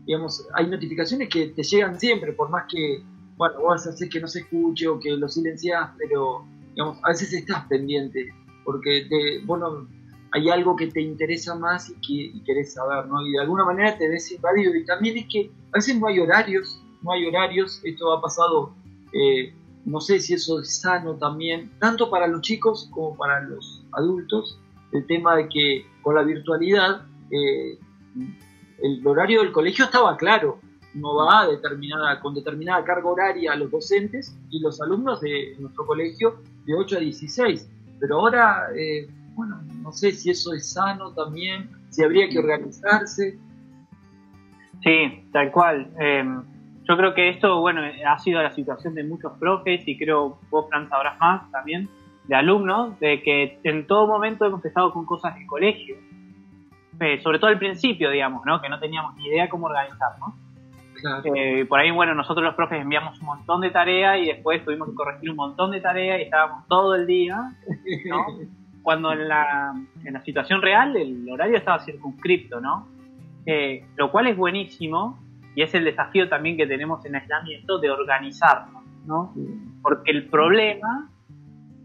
digamos, 0.06 0.48
hay 0.54 0.68
notificaciones 0.68 1.30
que 1.30 1.48
te 1.48 1.64
llegan 1.64 2.00
siempre, 2.00 2.34
por 2.34 2.50
más 2.50 2.66
que, 2.70 3.04
bueno, 3.38 3.60
vos 3.60 3.86
haces 3.86 4.10
que 4.10 4.20
no 4.20 4.28
se 4.28 4.40
escuche 4.40 4.88
o 4.88 5.00
que 5.00 5.12
lo 5.12 5.28
silencias, 5.28 5.90
pero, 5.98 6.46
digamos, 6.74 6.98
a 7.04 7.10
veces 7.10 7.34
estás 7.34 7.66
pendiente, 7.68 8.34
porque 8.64 9.08
te, 9.10 9.46
bueno, 9.46 9.88
hay 10.32 10.50
algo 10.50 10.76
que 10.76 10.88
te 10.88 11.02
interesa 11.02 11.56
más 11.56 11.90
y 11.90 12.34
que 12.34 12.44
querés 12.46 12.74
saber, 12.74 13.08
¿no? 13.08 13.26
Y 13.26 13.32
de 13.32 13.42
alguna 13.42 13.66
manera 13.66 13.98
te 13.98 14.08
ves 14.10 14.32
invadido. 14.32 14.76
Y 14.76 14.86
también 14.86 15.18
es 15.18 15.26
que 15.32 15.52
a 15.72 15.78
veces 15.78 16.00
no 16.00 16.08
hay 16.08 16.20
horarios 16.20 16.82
no 17.02 17.12
hay 17.12 17.26
horarios, 17.26 17.82
esto 17.84 18.12
ha 18.14 18.22
pasado, 18.22 18.74
eh, 19.18 19.54
no 19.86 20.02
sé 20.02 20.20
si 20.20 20.34
eso 20.34 20.60
es 20.60 20.82
sano 20.82 21.16
también, 21.16 21.72
tanto 21.80 22.10
para 22.10 22.28
los 22.28 22.42
chicos 22.42 22.90
como 22.92 23.16
para 23.16 23.42
los 23.42 23.86
adultos, 23.94 24.60
el 24.92 25.06
tema 25.08 25.36
de 25.36 25.50
que 25.50 25.86
con 26.02 26.16
la 26.16 26.24
virtualidad 26.24 27.02
eh, 27.32 27.78
el 28.84 29.06
horario 29.06 29.42
del 29.42 29.52
colegio 29.52 29.86
estaba 29.86 30.18
claro, 30.18 30.60
no 30.94 31.16
va 31.16 31.48
determinada, 31.48 32.20
con 32.20 32.34
determinada 32.34 32.84
carga 32.84 33.10
horaria 33.10 33.54
a 33.54 33.56
los 33.56 33.72
docentes 33.72 34.36
y 34.50 34.60
los 34.60 34.82
alumnos 34.82 35.22
de 35.22 35.56
nuestro 35.60 35.86
colegio 35.86 36.42
de 36.66 36.74
8 36.76 36.98
a 36.98 37.00
16. 37.00 37.70
Pero 38.00 38.20
ahora, 38.20 38.68
eh, 38.76 39.08
bueno, 39.36 39.62
no 39.82 39.92
sé 39.92 40.12
si 40.12 40.32
eso 40.32 40.54
es 40.54 40.72
sano 40.72 41.12
también, 41.14 41.70
si 41.90 42.04
habría 42.04 42.30
que 42.30 42.40
organizarse. 42.40 43.38
Sí, 44.84 45.24
tal 45.32 45.52
cual. 45.52 45.92
Em, 46.00 46.44
yo 46.88 46.96
creo 46.96 47.14
que 47.14 47.30
esto, 47.30 47.60
bueno, 47.60 47.82
ha 48.08 48.20
sido 48.20 48.42
la 48.42 48.52
situación 48.52 48.96
de 48.96 49.04
muchos 49.04 49.34
profes 49.40 49.86
y 49.86 49.98
creo 49.98 50.40
vos, 50.50 50.68
Fran, 50.70 50.88
sabrás 50.90 51.20
más 51.20 51.52
también, 51.52 51.90
de 52.26 52.36
alumnos, 52.36 52.98
de 53.00 53.22
que 53.22 53.60
en 53.64 53.86
todo 53.88 54.08
momento 54.08 54.46
hemos 54.46 54.64
estado 54.64 54.94
con 54.94 55.06
cosas 55.06 55.36
del 55.36 55.46
colegio. 55.46 55.96
Eh, 57.00 57.20
sobre 57.22 57.40
todo 57.40 57.50
al 57.50 57.60
principio, 57.60 58.10
digamos, 58.10 58.46
¿no? 58.46 58.62
Que 58.62 58.70
no 58.70 58.80
teníamos 58.80 59.16
ni 59.16 59.28
idea 59.28 59.50
cómo 59.50 59.68
organizarnos. 59.68 60.34
Eh, 61.36 61.66
por 61.66 61.80
ahí, 61.80 61.92
bueno, 61.92 62.16
nosotros 62.16 62.44
los 62.44 62.56
profes 62.56 62.82
enviamos 62.82 63.20
un 63.20 63.28
montón 63.28 63.62
de 63.62 63.70
tareas 63.70 64.20
y 64.20 64.26
después 64.26 64.64
tuvimos 64.66 64.90
que 64.90 64.96
corregir 64.96 65.30
un 65.30 65.36
montón 65.36 65.72
de 65.72 65.80
tareas 65.80 66.20
y 66.20 66.24
estábamos 66.24 66.68
todo 66.68 66.96
el 66.96 67.06
día, 67.06 67.54
¿no? 68.10 68.26
Cuando 68.82 69.12
en 69.12 69.28
la, 69.28 69.74
en 70.06 70.14
la 70.14 70.22
situación 70.22 70.62
real 70.62 70.96
el 70.96 71.30
horario 71.30 71.58
estaba 71.58 71.80
circunscripto, 71.80 72.62
¿no? 72.62 72.88
Eh, 73.46 73.86
lo 73.96 74.10
cual 74.10 74.28
es 74.28 74.38
buenísimo 74.38 75.20
y 75.58 75.64
es 75.64 75.74
el 75.74 75.86
desafío 75.86 76.30
también 76.30 76.56
que 76.56 76.68
tenemos 76.68 77.04
en 77.04 77.16
aislamiento 77.16 77.80
de 77.80 77.90
organizarnos, 77.90 78.84
¿no? 79.08 79.34
Porque 79.82 80.12
el 80.12 80.28
problema 80.28 81.10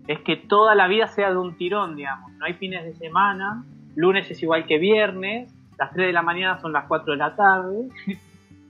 es 0.06 0.20
que 0.20 0.36
toda 0.36 0.74
la 0.74 0.88
vida 0.88 1.06
sea 1.06 1.30
de 1.30 1.38
un 1.38 1.56
tirón, 1.56 1.96
digamos, 1.96 2.30
no 2.32 2.44
hay 2.44 2.52
fines 2.52 2.84
de 2.84 2.92
semana, 2.92 3.64
lunes 3.94 4.30
es 4.30 4.42
igual 4.42 4.66
que 4.66 4.76
viernes, 4.76 5.54
las 5.78 5.90
3 5.90 6.08
de 6.08 6.12
la 6.12 6.20
mañana 6.20 6.60
son 6.60 6.74
las 6.74 6.84
4 6.84 7.12
de 7.12 7.16
la 7.16 7.34
tarde, 7.34 7.88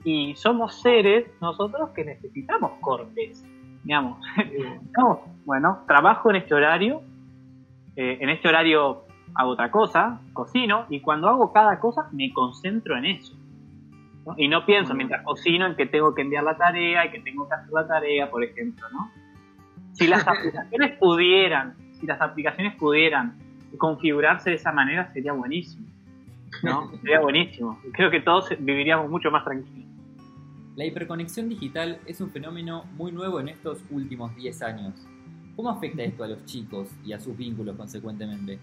y 0.05 0.35
somos 0.37 0.81
seres 0.81 1.29
nosotros 1.41 1.89
que 1.89 2.05
necesitamos 2.05 2.71
cortes, 2.79 3.45
digamos. 3.83 4.25
bueno, 5.43 5.79
trabajo 5.85 6.29
en 6.29 6.37
este 6.37 6.53
horario, 6.53 7.01
eh, 7.97 8.19
en 8.21 8.29
este 8.29 8.47
horario 8.47 9.03
hago 9.35 9.49
otra 9.49 9.69
cosa, 9.69 10.21
cocino, 10.31 10.85
y 10.87 11.01
cuando 11.01 11.27
hago 11.27 11.51
cada 11.51 11.81
cosa 11.81 12.07
me 12.13 12.31
concentro 12.31 12.97
en 12.97 13.03
eso. 13.03 13.42
Y 14.37 14.47
no 14.47 14.65
pienso 14.65 14.93
mientras 14.93 15.23
cocino 15.23 15.65
en 15.67 15.75
que 15.75 15.85
tengo 15.85 16.15
que 16.15 16.21
enviar 16.21 16.43
la 16.43 16.57
tarea 16.57 17.05
y 17.05 17.11
que 17.11 17.19
tengo 17.19 17.47
que 17.47 17.55
hacer 17.55 17.71
la 17.71 17.87
tarea, 17.87 18.29
por 18.29 18.43
ejemplo, 18.43 18.87
¿no? 18.91 19.11
Si 19.93 20.07
las 20.07 20.27
aplicaciones 20.27 20.97
pudieran, 20.97 21.75
si 21.99 22.05
las 22.05 22.21
aplicaciones 22.21 22.75
pudieran 22.75 23.37
configurarse 23.77 24.51
de 24.51 24.55
esa 24.57 24.71
manera 24.71 25.11
sería 25.13 25.33
buenísimo. 25.33 25.87
¿no? 26.61 26.91
Sería 27.01 27.19
buenísimo. 27.19 27.79
Creo 27.93 28.11
que 28.11 28.21
todos 28.21 28.49
viviríamos 28.59 29.09
mucho 29.09 29.31
más 29.31 29.43
tranquilos. 29.43 29.89
La 30.75 30.85
hiperconexión 30.85 31.49
digital 31.49 31.99
es 32.05 32.19
un 32.21 32.31
fenómeno 32.31 32.85
muy 32.95 33.11
nuevo 33.11 33.39
en 33.39 33.49
estos 33.49 33.83
últimos 33.91 34.35
10 34.35 34.61
años. 34.63 35.07
¿Cómo 35.55 35.69
afecta 35.69 36.01
esto 36.03 36.23
a 36.23 36.27
los 36.27 36.45
chicos 36.45 36.89
y 37.05 37.13
a 37.13 37.19
sus 37.19 37.37
vínculos 37.37 37.75
consecuentemente? 37.75 38.59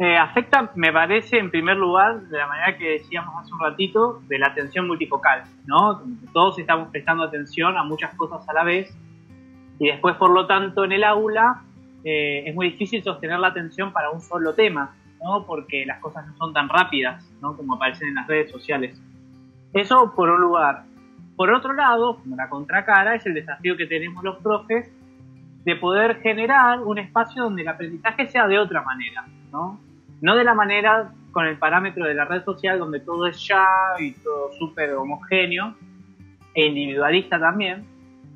Eh, 0.00 0.16
afecta, 0.16 0.70
me 0.76 0.92
parece, 0.92 1.38
en 1.38 1.50
primer 1.50 1.76
lugar, 1.76 2.20
de 2.20 2.38
la 2.38 2.46
manera 2.46 2.78
que 2.78 2.90
decíamos 2.90 3.34
hace 3.36 3.52
un 3.52 3.58
ratito, 3.58 4.22
de 4.28 4.38
la 4.38 4.46
atención 4.46 4.86
multifocal, 4.86 5.42
¿no? 5.66 6.02
Todos 6.32 6.56
estamos 6.60 6.88
prestando 6.90 7.24
atención 7.24 7.76
a 7.76 7.82
muchas 7.82 8.14
cosas 8.14 8.48
a 8.48 8.52
la 8.52 8.62
vez 8.62 8.96
y 9.80 9.88
después, 9.88 10.14
por 10.14 10.30
lo 10.30 10.46
tanto, 10.46 10.84
en 10.84 10.92
el 10.92 11.02
aula 11.02 11.62
eh, 12.04 12.44
es 12.46 12.54
muy 12.54 12.70
difícil 12.70 13.02
sostener 13.02 13.40
la 13.40 13.48
atención 13.48 13.92
para 13.92 14.10
un 14.10 14.20
solo 14.20 14.54
tema, 14.54 14.94
¿no? 15.20 15.44
Porque 15.44 15.84
las 15.84 15.98
cosas 16.00 16.28
no 16.28 16.36
son 16.36 16.52
tan 16.52 16.68
rápidas, 16.68 17.28
¿no? 17.40 17.56
Como 17.56 17.74
aparecen 17.74 18.08
en 18.08 18.14
las 18.14 18.28
redes 18.28 18.52
sociales. 18.52 19.00
Eso 19.72 20.12
por 20.14 20.30
un 20.30 20.40
lugar. 20.40 20.84
Por 21.36 21.52
otro 21.52 21.72
lado, 21.72 22.18
como 22.18 22.36
la 22.36 22.48
contracara, 22.48 23.16
es 23.16 23.26
el 23.26 23.34
desafío 23.34 23.76
que 23.76 23.86
tenemos 23.86 24.22
los 24.22 24.36
profes 24.38 24.92
de 25.64 25.74
poder 25.74 26.20
generar 26.20 26.80
un 26.82 26.98
espacio 26.98 27.42
donde 27.42 27.62
el 27.62 27.68
aprendizaje 27.68 28.28
sea 28.28 28.46
de 28.46 28.60
otra 28.60 28.82
manera, 28.82 29.26
¿no? 29.50 29.80
No 30.20 30.36
de 30.36 30.44
la 30.44 30.54
manera 30.54 31.12
con 31.32 31.46
el 31.46 31.58
parámetro 31.58 32.06
de 32.06 32.14
la 32.14 32.24
red 32.24 32.42
social 32.44 32.78
donde 32.78 33.00
todo 33.00 33.26
es 33.26 33.46
ya 33.46 33.66
y 33.98 34.12
todo 34.12 34.52
súper 34.58 34.94
homogéneo 34.94 35.74
e 36.54 36.66
individualista 36.66 37.38
también, 37.38 37.84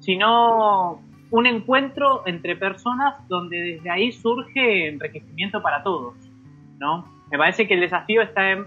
sino 0.00 1.00
un 1.30 1.46
encuentro 1.46 2.22
entre 2.26 2.56
personas 2.56 3.26
donde 3.28 3.56
desde 3.56 3.90
ahí 3.90 4.12
surge 4.12 4.88
enriquecimiento 4.88 5.62
para 5.62 5.82
todos, 5.82 6.14
¿no? 6.78 7.04
Me 7.30 7.38
parece 7.38 7.66
que 7.66 7.74
el 7.74 7.80
desafío 7.80 8.22
está 8.22 8.50
en 8.50 8.66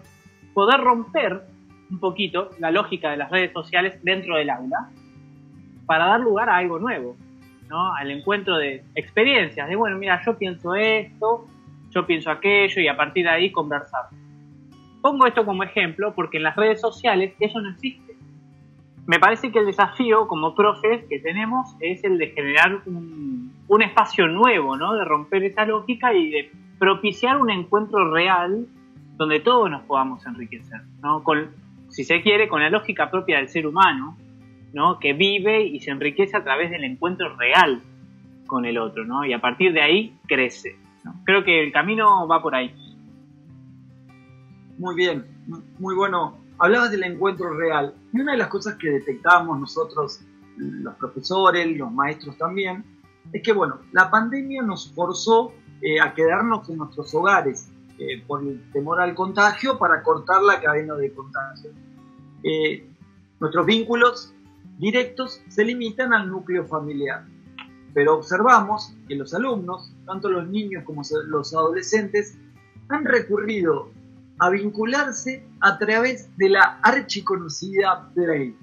poder 0.53 0.81
romper 0.81 1.43
un 1.91 1.99
poquito 1.99 2.49
la 2.59 2.71
lógica 2.71 3.11
de 3.11 3.17
las 3.17 3.29
redes 3.29 3.53
sociales 3.53 3.99
dentro 4.03 4.35
del 4.37 4.49
aula 4.49 4.89
para 5.85 6.07
dar 6.07 6.19
lugar 6.19 6.49
a 6.49 6.57
algo 6.57 6.79
nuevo, 6.79 7.15
¿no? 7.69 7.93
Al 7.93 8.09
encuentro 8.09 8.57
de 8.57 8.83
experiencias, 8.95 9.69
de 9.69 9.75
bueno, 9.75 9.97
mira, 9.97 10.19
yo 10.25 10.37
pienso 10.37 10.73
esto, 10.73 11.45
yo 11.95 12.05
pienso 12.05 12.29
aquello 12.29 12.81
y 12.81 12.87
a 12.89 12.97
partir 12.97 13.23
de 13.23 13.31
ahí 13.31 13.51
conversar. 13.51 14.09
Pongo 15.01 15.25
esto 15.25 15.45
como 15.45 15.63
ejemplo 15.63 16.13
porque 16.13 16.37
en 16.37 16.43
las 16.43 16.55
redes 16.55 16.81
sociales 16.81 17.33
eso 17.39 17.61
no 17.61 17.69
existe. 17.69 18.15
Me 19.07 19.19
parece 19.19 19.51
que 19.51 19.59
el 19.59 19.65
desafío 19.65 20.27
como 20.27 20.53
profes 20.55 21.05
que 21.07 21.19
tenemos 21.19 21.75
es 21.79 22.03
el 22.03 22.17
de 22.17 22.27
generar 22.31 22.81
un, 22.85 23.81
espacio 23.81 24.27
nuevo, 24.27 24.77
¿no? 24.77 24.93
De 24.93 25.05
romper 25.05 25.43
esa 25.43 25.65
lógica 25.65 26.13
y 26.13 26.31
de 26.31 26.51
propiciar 26.79 27.37
un 27.37 27.49
encuentro 27.51 28.11
real 28.11 28.67
donde 29.15 29.39
todos 29.39 29.69
nos 29.69 29.83
podamos 29.83 30.25
enriquecer, 30.25 30.81
¿no? 31.01 31.23
Si 31.89 32.03
se 32.03 32.21
quiere, 32.21 32.47
con 32.47 32.61
la 32.61 32.69
lógica 32.69 33.09
propia 33.09 33.37
del 33.37 33.47
ser 33.47 33.67
humano, 33.67 34.17
¿no? 34.73 34.99
que 34.99 35.13
vive 35.13 35.63
y 35.63 35.79
se 35.79 35.91
enriquece 35.91 36.35
a 36.35 36.43
través 36.43 36.69
del 36.69 36.83
encuentro 36.83 37.35
real 37.37 37.81
con 38.45 38.65
el 38.65 38.77
otro, 38.77 39.05
¿no? 39.05 39.23
y 39.23 39.31
a 39.31 39.39
partir 39.39 39.71
de 39.71 39.81
ahí 39.81 40.13
crece. 40.27 40.75
Creo 41.23 41.43
que 41.43 41.63
el 41.63 41.71
camino 41.71 42.27
va 42.27 42.41
por 42.41 42.55
ahí. 42.55 42.73
Muy 44.77 44.95
bien, 44.95 45.25
muy 45.79 45.95
bueno. 45.95 46.37
Hablabas 46.57 46.91
del 46.91 47.03
encuentro 47.03 47.53
real. 47.53 47.93
Y 48.13 48.21
una 48.21 48.33
de 48.33 48.37
las 48.37 48.47
cosas 48.47 48.75
que 48.75 48.89
detectamos 48.89 49.59
nosotros, 49.59 50.21
los 50.57 50.95
profesores, 50.95 51.77
los 51.77 51.91
maestros 51.91 52.37
también, 52.37 52.83
es 53.33 53.41
que, 53.41 53.51
bueno, 53.51 53.79
la 53.91 54.09
pandemia 54.09 54.61
nos 54.61 54.93
forzó 54.93 55.53
eh, 55.81 55.99
a 55.99 56.13
quedarnos 56.13 56.69
en 56.69 56.77
nuestros 56.77 57.13
hogares 57.13 57.69
eh, 57.97 58.23
por 58.25 58.41
el 58.41 58.61
temor 58.71 59.01
al 59.01 59.13
contagio 59.13 59.77
para 59.77 60.03
cortar 60.03 60.41
la 60.41 60.61
cadena 60.61 60.95
de 60.95 61.13
contagio. 61.13 61.71
Eh, 62.43 62.87
nuestros 63.39 63.65
vínculos 63.65 64.33
directos 64.77 65.41
se 65.49 65.63
limitan 65.65 66.13
al 66.13 66.29
núcleo 66.29 66.65
familiar. 66.65 67.25
Pero 67.95 68.17
observamos 68.19 68.93
que 69.07 69.15
los 69.15 69.33
alumnos, 69.33 69.91
tanto 70.05 70.29
los 70.29 70.47
niños 70.47 70.83
como 70.83 71.01
los 71.27 71.53
adolescentes, 71.55 72.37
han 72.89 73.05
recurrido 73.05 73.89
a 74.37 74.49
vincularse 74.51 75.43
a 75.61 75.79
través 75.79 76.29
de 76.37 76.49
la 76.49 76.79
archiconocida 76.83 78.11
Play. 78.13 78.55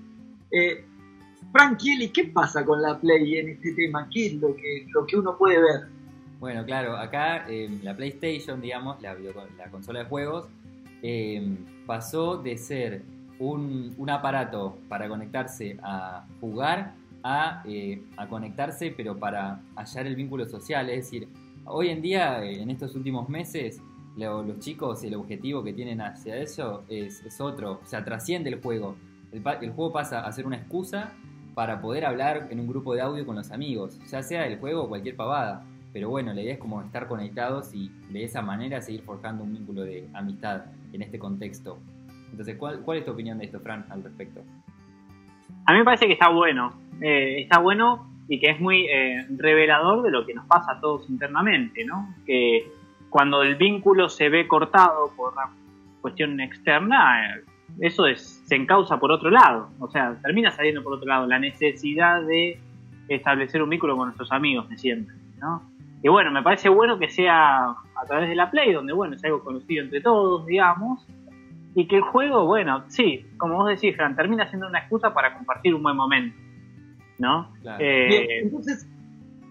Eh, 0.53 0.85
Frank 1.51 1.81
¿qué 2.13 2.25
pasa 2.33 2.65
con 2.65 2.81
la 2.81 3.01
Play 3.01 3.39
en 3.39 3.49
este 3.49 3.73
tema? 3.73 4.07
¿Qué 4.13 4.27
es 4.27 4.35
lo 4.35 4.55
que, 5.07 5.17
uno 5.17 5.37
puede 5.37 5.61
ver? 5.61 5.89
Bueno, 6.39 6.65
claro, 6.65 6.97
acá 6.97 7.47
eh, 7.49 7.69
la 7.83 7.97
PlayStation, 7.97 8.61
digamos, 8.61 9.01
la, 9.03 9.15
la 9.15 9.71
consola 9.71 10.01
de 10.01 10.05
juegos, 10.05 10.47
eh, 11.03 11.57
pasó 11.87 12.37
de 12.37 12.57
ser 12.57 13.03
un, 13.39 14.09
aparato 14.09 14.79
para 14.89 15.09
conectarse 15.09 15.79
a 15.83 16.25
jugar 16.41 16.95
eh, 17.65 18.03
a, 18.17 18.27
conectarse, 18.27 18.93
pero 18.97 19.17
para 19.17 19.61
hallar 19.77 20.07
el 20.07 20.17
vínculo 20.17 20.45
social. 20.47 20.91
Es 20.91 21.05
decir, 21.05 21.29
hoy 21.65 21.89
en 21.89 22.03
día, 22.03 22.45
eh, 22.45 22.61
en 22.61 22.71
estos 22.71 22.97
últimos 22.97 23.29
meses, 23.29 23.81
los 24.17 24.59
chicos, 24.59 25.03
el 25.05 25.15
objetivo 25.15 25.63
que 25.63 25.73
tienen 25.73 26.01
hacia 26.01 26.37
eso 26.37 26.85
es, 26.89 27.41
otro, 27.41 27.81
o 27.83 27.87
sea, 27.87 28.05
trasciende 28.05 28.51
el 28.51 28.61
juego. 28.61 28.97
El, 29.31 29.43
juego 29.71 29.93
pasa 29.93 30.27
a 30.27 30.33
ser 30.33 30.47
una 30.47 30.57
excusa 30.57 31.13
para 31.55 31.81
poder 31.81 32.05
hablar 32.05 32.49
en 32.51 32.61
un 32.61 32.67
grupo 32.67 32.95
de 32.95 33.03
audio 33.03 33.25
con 33.25 33.37
los 33.37 33.51
amigos, 33.51 33.99
ya 34.11 34.23
sea 34.23 34.47
el 34.47 34.59
juego 34.59 34.85
o 34.85 34.89
cualquier 34.89 35.17
pavada. 35.17 35.65
Pero 35.93 36.09
bueno, 36.09 36.33
la 36.33 36.41
idea 36.41 36.55
es 36.55 36.59
como 36.59 36.83
estar 36.83 37.07
conectados 37.07 37.75
y 37.75 37.91
de 38.11 38.25
esa 38.25 38.43
manera 38.43 38.81
seguir 38.81 39.03
forjando 39.03 39.45
un 39.45 39.53
vínculo 39.53 39.83
de 39.83 40.09
amistad 40.15 40.65
en 40.93 41.03
este 41.03 41.19
contexto. 41.19 41.79
Entonces, 42.31 42.57
¿cuál, 42.57 42.81
cuál 42.81 42.99
es 42.99 43.05
tu 43.05 43.13
opinión 43.13 43.39
de 43.39 43.45
esto, 43.45 43.61
Fran, 43.61 43.87
al 43.91 44.03
respecto? 44.03 44.43
A 45.67 45.73
mí 45.73 45.79
me 45.79 45.85
parece 45.85 46.07
que 46.07 46.15
está 46.15 46.29
bueno. 46.29 46.82
Eh, 47.01 47.43
está 47.43 47.59
bueno 47.59 48.09
y 48.29 48.39
que 48.41 48.51
es 48.51 48.61
muy 48.61 48.87
eh, 48.87 49.27
revelador 49.37 50.03
de 50.03 50.11
lo 50.11 50.25
que 50.25 50.35
nos 50.35 50.47
pasa 50.47 50.73
a 50.73 50.81
todos 50.81 51.09
internamente, 51.11 51.85
¿no? 51.85 52.15
Que 52.27 52.71
cuando 53.11 53.43
el 53.43 53.57
vínculo 53.57 54.09
se 54.09 54.29
ve 54.29 54.49
cortado 54.49 55.13
por 55.17 55.33
una 55.33 55.51
cuestión 56.01 56.41
externa, 56.41 57.37
eh, 57.37 57.45
eso 57.81 58.07
es 58.07 58.43
se 58.47 58.57
encausa 58.57 58.99
por 58.99 59.13
otro 59.13 59.31
lado, 59.31 59.71
o 59.79 59.89
sea, 59.89 60.17
termina 60.23 60.51
saliendo 60.51 60.83
por 60.83 60.95
otro 60.95 61.09
lado, 61.09 61.27
la 61.27 61.39
necesidad 61.39 62.23
de 62.23 62.59
establecer 63.09 63.63
un 63.63 63.71
vínculo 63.71 63.97
con 63.97 64.07
nuestros 64.07 64.31
amigos 64.33 64.69
de 64.69 64.79
siempre, 64.79 65.15
¿no? 65.41 65.63
Y 66.03 66.09
bueno, 66.09 66.31
me 66.31 66.43
parece 66.43 66.69
bueno 66.69 66.99
que 66.99 67.09
sea 67.09 67.67
a 67.69 68.07
través 68.07 68.29
de 68.29 68.35
la 68.35 68.51
Play, 68.51 68.73
donde 68.73 68.93
bueno, 68.93 69.15
es 69.15 69.25
algo 69.25 69.43
conocido 69.45 69.85
entre 69.85 70.01
todos, 70.01 70.47
digamos, 70.47 71.07
y 71.75 71.87
que 71.87 71.97
el 71.97 72.03
juego, 72.03 72.45
bueno, 72.45 72.85
sí, 72.89 73.25
como 73.39 73.57
vos 73.57 73.69
decís, 73.69 73.97
Fran, 73.97 74.17
termina 74.17 74.49
siendo 74.49 74.67
una 74.67 74.81
excusa 74.81 75.15
para 75.15 75.35
compartir 75.35 75.75
un 75.75 75.83
buen 75.83 75.97
momento, 75.97 76.37
¿no? 77.19 77.53
Eh, 77.79 78.07
Bien, 78.09 78.27
entonces, 78.45 78.87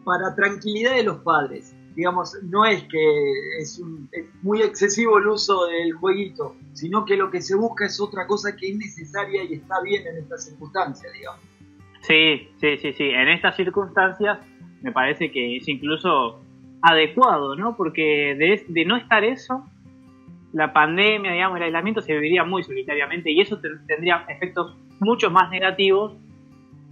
para 0.04 0.36
tranquilidad 0.36 0.96
de 0.96 1.04
los 1.04 1.18
padres, 1.20 1.76
digamos, 1.96 2.38
no 2.44 2.66
es 2.66 2.84
que 2.84 3.34
es, 3.60 3.80
un, 3.80 4.10
muy 4.42 4.62
excesivo 4.62 5.18
el 5.18 5.28
uso 5.28 5.66
del 5.68 5.94
jueguito, 5.94 6.56
sino 6.74 7.06
que 7.06 7.18
lo 7.18 7.30
que 7.30 7.42
se 7.42 7.56
busca 7.56 7.86
es 7.86 8.00
otra 8.00 8.28
cosa 8.28 8.56
que 8.56 8.70
es 8.70 8.78
necesaria 8.78 9.44
y 9.44 9.54
está 9.54 9.82
bien 9.82 10.06
en 10.08 10.18
estas 10.18 10.46
circunstancias, 10.46 11.12
digamos. 11.14 11.42
Sí, 12.02 12.50
sí, 12.60 12.78
sí, 12.78 12.94
sí. 12.94 13.10
En 13.10 13.28
estas 13.28 13.56
circunstancias 13.56 14.40
me 14.82 14.92
parece 14.92 15.32
que 15.32 15.58
es 15.58 15.68
incluso 15.68 16.42
adecuado, 16.82 17.56
¿no? 17.56 17.76
Porque 17.76 18.36
de, 18.38 18.66
de 18.68 18.86
no 18.86 18.98
estar 18.98 19.24
eso, 19.24 19.64
la 20.54 20.74
pandemia, 20.74 21.32
digamos, 21.32 21.58
el 21.58 21.64
aislamiento 21.64 22.02
se 22.02 22.14
viviría 22.14 22.44
muy 22.44 22.64
solitariamente 22.64 23.32
y 23.32 23.42
eso 23.42 23.60
tendría 23.88 24.26
efectos 24.28 24.76
mucho 25.00 25.30
más 25.30 25.50
negativos 25.50 26.14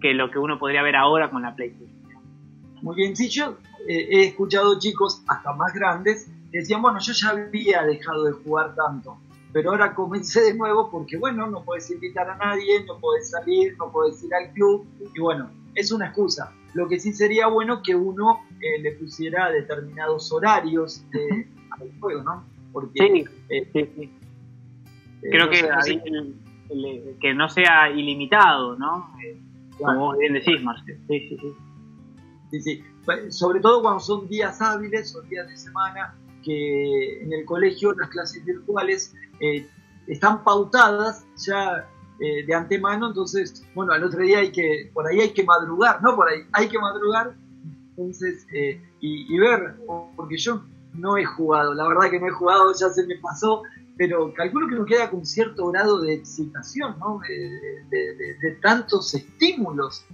que 0.02 0.14
lo 0.14 0.32
que 0.32 0.40
uno 0.40 0.60
podría 0.60 0.82
ver 0.82 0.96
ahora 0.96 1.30
con 1.30 1.42
la 1.42 1.56
PlayStation. 1.56 2.00
Muy 2.82 2.96
bien, 2.96 3.16
sí, 3.16 3.30
yo 3.30 3.58
eh, 3.88 4.08
he 4.10 4.24
escuchado 4.28 4.80
chicos 4.80 5.24
hasta 5.28 5.54
más 5.54 5.74
grandes 5.74 6.30
que 6.52 6.60
decían, 6.60 6.82
bueno, 6.82 7.00
yo 7.00 7.14
ya 7.14 7.30
había 7.30 7.84
dejado 7.84 8.24
de 8.26 8.32
jugar 8.32 8.74
tanto, 8.76 9.18
pero 9.52 9.72
ahora 9.72 9.94
comencé 9.94 10.42
de 10.42 10.54
nuevo 10.54 10.90
porque, 10.90 11.18
bueno, 11.18 11.48
no 11.48 11.64
puedes 11.64 11.90
invitar 11.92 12.30
a 12.30 12.38
nadie, 12.38 12.84
no 12.86 12.98
puedes 13.00 13.30
salir, 13.30 13.76
no 13.78 13.92
puedes 13.92 14.24
ir 14.24 14.34
al 14.34 14.52
club, 14.54 14.88
y 15.14 15.20
bueno, 15.20 15.52
es 15.76 15.92
una 15.92 16.08
excusa. 16.08 16.54
Lo 16.74 16.88
que 16.88 17.00
sí 17.00 17.14
sería 17.14 17.48
bueno 17.48 17.82
que 17.82 17.96
uno 17.96 18.46
eh, 18.62 18.82
le 18.82 18.92
pusiera 18.92 19.50
determinados 19.52 20.32
horarios 20.32 21.04
al 21.72 22.00
juego, 22.00 22.24
¿no? 22.24 22.44
Porque, 22.72 23.26
eh, 23.50 24.10
Creo 25.22 25.50
que, 25.50 25.68
que 27.20 27.34
no 27.34 27.50
sea 27.50 27.90
ilimitado, 27.90 28.78
¿no? 28.78 29.12
Como 29.80 30.00
vos 30.00 30.18
bien 30.18 30.34
decís, 30.34 30.62
Marcelo. 30.64 31.00
Sí, 31.08 31.30
sí, 31.30 31.38
sí. 31.40 31.56
Sí, 32.52 32.62
sí. 32.62 32.84
Sobre 33.30 33.60
todo 33.60 33.82
cuando 33.82 34.00
son 34.00 34.28
días 34.28 34.62
hábiles 34.62 35.16
o 35.16 35.22
días 35.24 35.48
de 35.48 35.58
semana, 35.58 36.16
que 36.44 37.24
en 37.24 37.34
el 37.34 37.46
colegio 37.46 37.94
las 37.94 38.10
clases 38.10 38.44
virtuales 38.46 39.16
eh, 39.40 39.68
están 40.08 40.44
pautadas 40.44 41.26
ya 41.46 41.88
eh, 42.20 42.46
de 42.46 42.54
antemano, 42.54 43.08
entonces, 43.08 43.66
bueno, 43.74 43.94
al 43.94 44.04
otro 44.04 44.22
día 44.22 44.40
hay 44.40 44.52
que, 44.52 44.92
por 44.94 45.08
ahí 45.08 45.22
hay 45.22 45.32
que 45.32 45.44
madrugar, 45.44 46.02
¿no? 46.02 46.16
Por 46.16 46.28
ahí 46.28 46.42
hay 46.52 46.68
que 46.68 46.78
madrugar, 46.78 47.36
entonces, 47.92 48.46
eh, 48.54 48.82
y, 49.00 49.38
ver, 49.38 49.76
porque 50.16 50.38
yo 50.38 50.64
no 50.94 51.18
he 51.18 51.24
jugado, 51.24 51.74
la 51.74 51.88
verdad 51.88 52.10
que 52.10 52.20
no 52.20 52.28
he 52.28 52.32
jugado, 52.32 52.74
ya 52.78 52.90
se 52.90 53.06
me 53.08 53.16
pasó, 53.18 53.64
pero 54.00 54.34
calculo 54.34 54.70
que 54.70 54.76
uno 54.76 54.86
queda 54.86 55.10
con 55.10 55.26
cierto 55.26 55.68
grado 55.68 56.00
de 56.00 56.14
excitación, 56.14 56.98
¿no? 57.00 57.20
De, 57.90 58.58
tantos 58.62 59.14
estímulos 59.14 60.06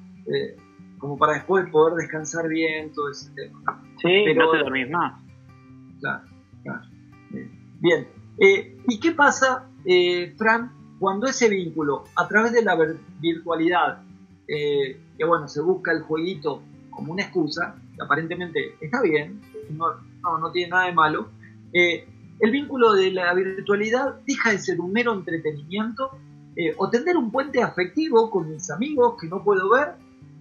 como 0.97 1.19
para 1.19 1.33
después 1.33 1.69
poder 1.69 1.93
descansar 1.93 2.47
bien, 2.49 2.91
todo 2.93 3.11
ese 3.11 3.29
tema. 3.35 3.83
Sí, 4.01 4.23
Pero, 4.25 4.45
no 4.45 4.51
te 4.51 4.57
dormís 4.57 4.89
más. 4.89 5.21
Claro, 5.99 6.23
claro. 6.63 6.81
Bien. 7.79 8.07
Eh, 8.39 8.75
¿Y 8.87 8.99
qué 8.99 9.11
pasa, 9.11 9.69
eh, 9.85 10.33
Fran, 10.35 10.71
cuando 10.97 11.27
ese 11.27 11.47
vínculo, 11.47 12.05
a 12.15 12.27
través 12.27 12.53
de 12.53 12.63
la 12.63 12.75
virtualidad, 13.19 14.01
eh, 14.47 14.99
que 15.15 15.25
bueno, 15.25 15.47
se 15.47 15.61
busca 15.61 15.91
el 15.91 16.01
jueguito 16.01 16.63
como 16.89 17.13
una 17.13 17.21
excusa, 17.21 17.75
que 17.95 18.03
aparentemente 18.03 18.75
está 18.81 19.03
bien, 19.03 19.41
no, 19.69 19.93
no, 20.39 20.51
tiene 20.51 20.71
nada 20.71 20.85
de 20.87 20.93
malo, 20.93 21.29
el 22.39 22.51
vínculo 22.51 22.93
de 22.93 23.11
la 23.11 23.33
virtualidad 23.33 24.15
deja 24.25 24.51
de 24.51 24.59
ser 24.59 24.79
un 24.79 24.91
mero 24.91 25.13
entretenimiento 25.13 26.11
o 26.77 26.89
tener 26.89 27.17
un 27.17 27.31
puente 27.31 27.61
afectivo 27.61 28.29
con 28.29 28.49
mis 28.49 28.71
amigos 28.71 29.15
que 29.19 29.27
no 29.27 29.43
puedo 29.43 29.69
ver 29.69 29.95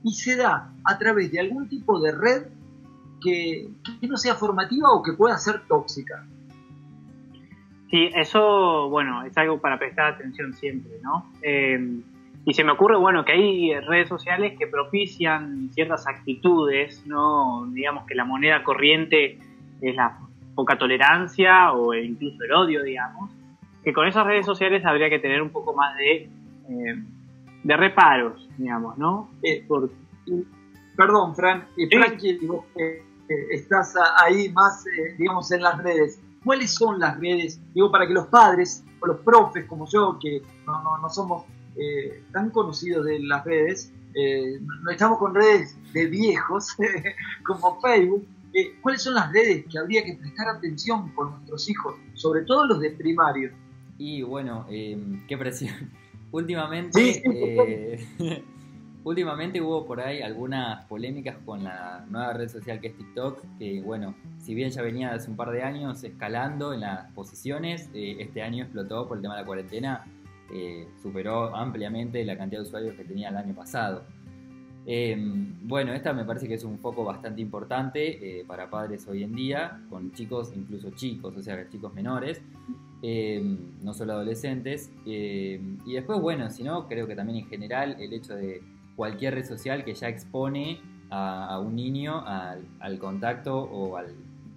y 0.05 0.13
se 0.13 0.37
da 0.37 0.73
a 0.85 0.99
través 0.99 1.33
de 1.33 1.41
algún 1.41 1.69
tipo 1.69 2.01
de 2.01 2.13
red 2.13 2.43
que, 3.25 3.69
no 4.03 4.17
sea 4.17 4.35
formativa 4.35 4.93
o 4.93 5.03
que 5.03 5.15
pueda 5.15 5.37
ser 5.39 5.67
tóxica. 5.67 6.25
Sí, 7.91 8.11
eso, 8.15 8.89
bueno, 8.91 9.25
es 9.25 9.37
algo 9.39 9.61
para 9.61 9.79
prestar 9.79 10.15
atención 10.15 10.53
siempre, 10.53 10.93
¿no? 11.03 11.33
Eh, 11.43 12.01
y 12.45 12.53
se 12.53 12.65
me 12.65 12.73
ocurre, 12.73 12.97
bueno, 12.97 13.25
que 13.25 13.33
hay 13.33 13.81
redes 13.81 14.09
sociales 14.09 14.59
que 14.59 14.67
propician 14.67 15.71
ciertas 15.73 16.07
actitudes, 16.07 17.07
¿no? 17.07 17.67
Digamos 17.73 18.05
que 18.07 18.15
la 18.15 18.25
moneda 18.25 18.63
corriente 18.63 19.39
es 19.81 19.95
la 19.95 20.19
poca 20.55 20.79
tolerancia 20.79 21.73
o 21.73 21.95
incluso 21.95 22.43
el 22.45 22.53
odio, 22.53 22.83
digamos. 22.83 23.31
Que 23.83 23.93
con 23.93 24.07
esas 24.07 24.27
redes 24.27 24.47
sociales 24.47 24.85
habría 24.85 25.11
que 25.11 25.19
tener 25.19 25.43
un 25.43 25.51
poco 25.51 25.75
más 25.75 25.97
de 25.97 26.31
eh, 26.69 27.05
de 27.65 27.77
reparos, 27.77 28.49
digamos, 28.59 28.97
¿no? 28.99 29.31
Eh, 29.43 29.67
perdón, 30.97 31.35
Fran, 31.35 31.67
y 31.77 31.87
Frankie, 31.87 32.39
estás 33.51 33.95
ahí 34.23 34.51
más, 34.51 34.87
eh, 34.87 35.15
digamos, 35.19 35.51
en 35.51 35.63
las 35.63 35.83
redes. 35.83 36.21
¿Cuáles 36.45 36.75
son 36.75 37.01
las 37.01 37.19
redes? 37.19 37.59
Digo, 37.75 37.91
para 37.91 38.07
que 38.07 38.13
los 38.13 38.27
padres 38.27 38.85
o 39.01 39.07
los 39.07 39.19
profes 39.21 39.65
como 39.65 39.87
yo, 39.89 40.19
que 40.21 40.43
no, 40.67 40.99
no, 40.99 41.09
somos 41.09 41.45
eh, 41.77 42.23
tan 42.33 42.51
conocidos 42.51 43.07
de 43.07 43.19
las 43.21 43.45
redes, 43.45 43.91
no 44.83 44.93
estamos 44.93 45.19
con 45.19 45.35
redes 45.35 45.77
de 45.93 46.07
viejos 46.07 46.69
como 47.47 47.81
Facebook, 47.81 48.25
¿cuáles 48.81 49.03
son 49.03 49.15
las 49.15 49.33
redes 49.33 49.65
que 49.71 49.79
habría 49.79 50.05
que 50.05 50.15
prestar 50.15 50.49
atención 50.49 51.11
con 51.11 51.31
nuestros 51.31 51.69
hijos, 51.69 51.97
sobre 52.15 52.43
todo 52.43 52.67
los 52.67 52.81
de 52.81 52.91
primario? 52.91 53.51
Y 53.99 54.23
bueno, 54.23 54.67
qué 54.69 55.37
presión. 55.39 55.75
Últimamente, 56.35 57.23
eh, 57.25 58.05
últimamente 59.05 59.61
hubo 59.61 59.87
por 59.87 60.01
ahí 60.01 60.21
algunas 60.21 60.85
polémicas 60.87 61.37
con 61.47 61.63
la 61.63 62.05
nueva 62.11 62.33
red 62.33 62.49
social 62.49 62.81
que 62.81 62.89
es 62.89 62.97
TikTok, 62.97 63.41
que 63.57 63.81
bueno, 63.83 64.17
si 64.41 64.53
bien 64.53 64.71
ya 64.71 64.83
venía 64.83 65.15
hace 65.15 65.31
un 65.31 65.37
par 65.37 65.53
de 65.53 65.63
años 65.63 66.03
escalando 66.03 66.75
en 66.75 66.81
las 66.81 67.09
posiciones, 67.13 67.89
eh, 67.95 68.17
este 68.19 68.43
año 68.43 68.65
explotó 68.65 69.07
por 69.07 69.19
el 69.19 69.23
tema 69.23 69.37
de 69.37 69.43
la 69.43 69.47
cuarentena, 69.47 70.05
eh, 70.53 70.89
superó 71.01 71.55
ampliamente 71.55 72.25
la 72.25 72.37
cantidad 72.37 72.63
de 72.63 72.67
usuarios 72.67 72.97
que 72.97 73.05
tenía 73.05 73.29
el 73.29 73.37
año 73.37 73.55
pasado. 73.55 74.03
Em, 74.87 75.67
bueno, 75.67 75.93
esta 75.95 76.13
me 76.13 76.25
parece 76.25 76.47
que 76.47 76.55
es 76.55 76.65
un 76.65 76.79
foco 76.79 77.05
bastante 77.05 77.41
importante 77.41 78.45
para 78.47 78.69
padres 78.69 79.07
hoy 79.09 79.23
en 79.23 79.35
día, 79.35 79.81
con 79.89 80.13
chicos, 80.13 80.53
incluso 80.55 80.91
chicos, 80.91 81.35
o 81.37 81.43
sea, 81.43 81.69
chicos 81.69 81.95
menores, 81.95 82.43
Em, 83.07 83.59
no 83.83 83.93
solo 83.93 84.15
adolescentes. 84.15 84.91
Em, 85.05 85.77
y 85.85 85.93
después, 85.93 86.19
bueno, 86.23 86.49
si 86.49 86.63
no, 86.63 86.89
creo 86.89 87.07
que 87.07 87.15
también 87.15 87.41
en 87.41 87.47
general 87.51 87.97
el 88.01 88.15
hecho 88.15 88.35
de 88.35 88.63
cualquier 88.97 89.35
red 89.35 89.45
social 89.45 89.85
que 89.85 89.93
ya 89.93 90.09
expone 90.09 90.81
a, 91.11 91.61
un 91.61 91.77
niño 91.77 92.25
al, 92.27 92.99
contacto 92.99 93.59
o 93.59 93.99
al 93.99 94.07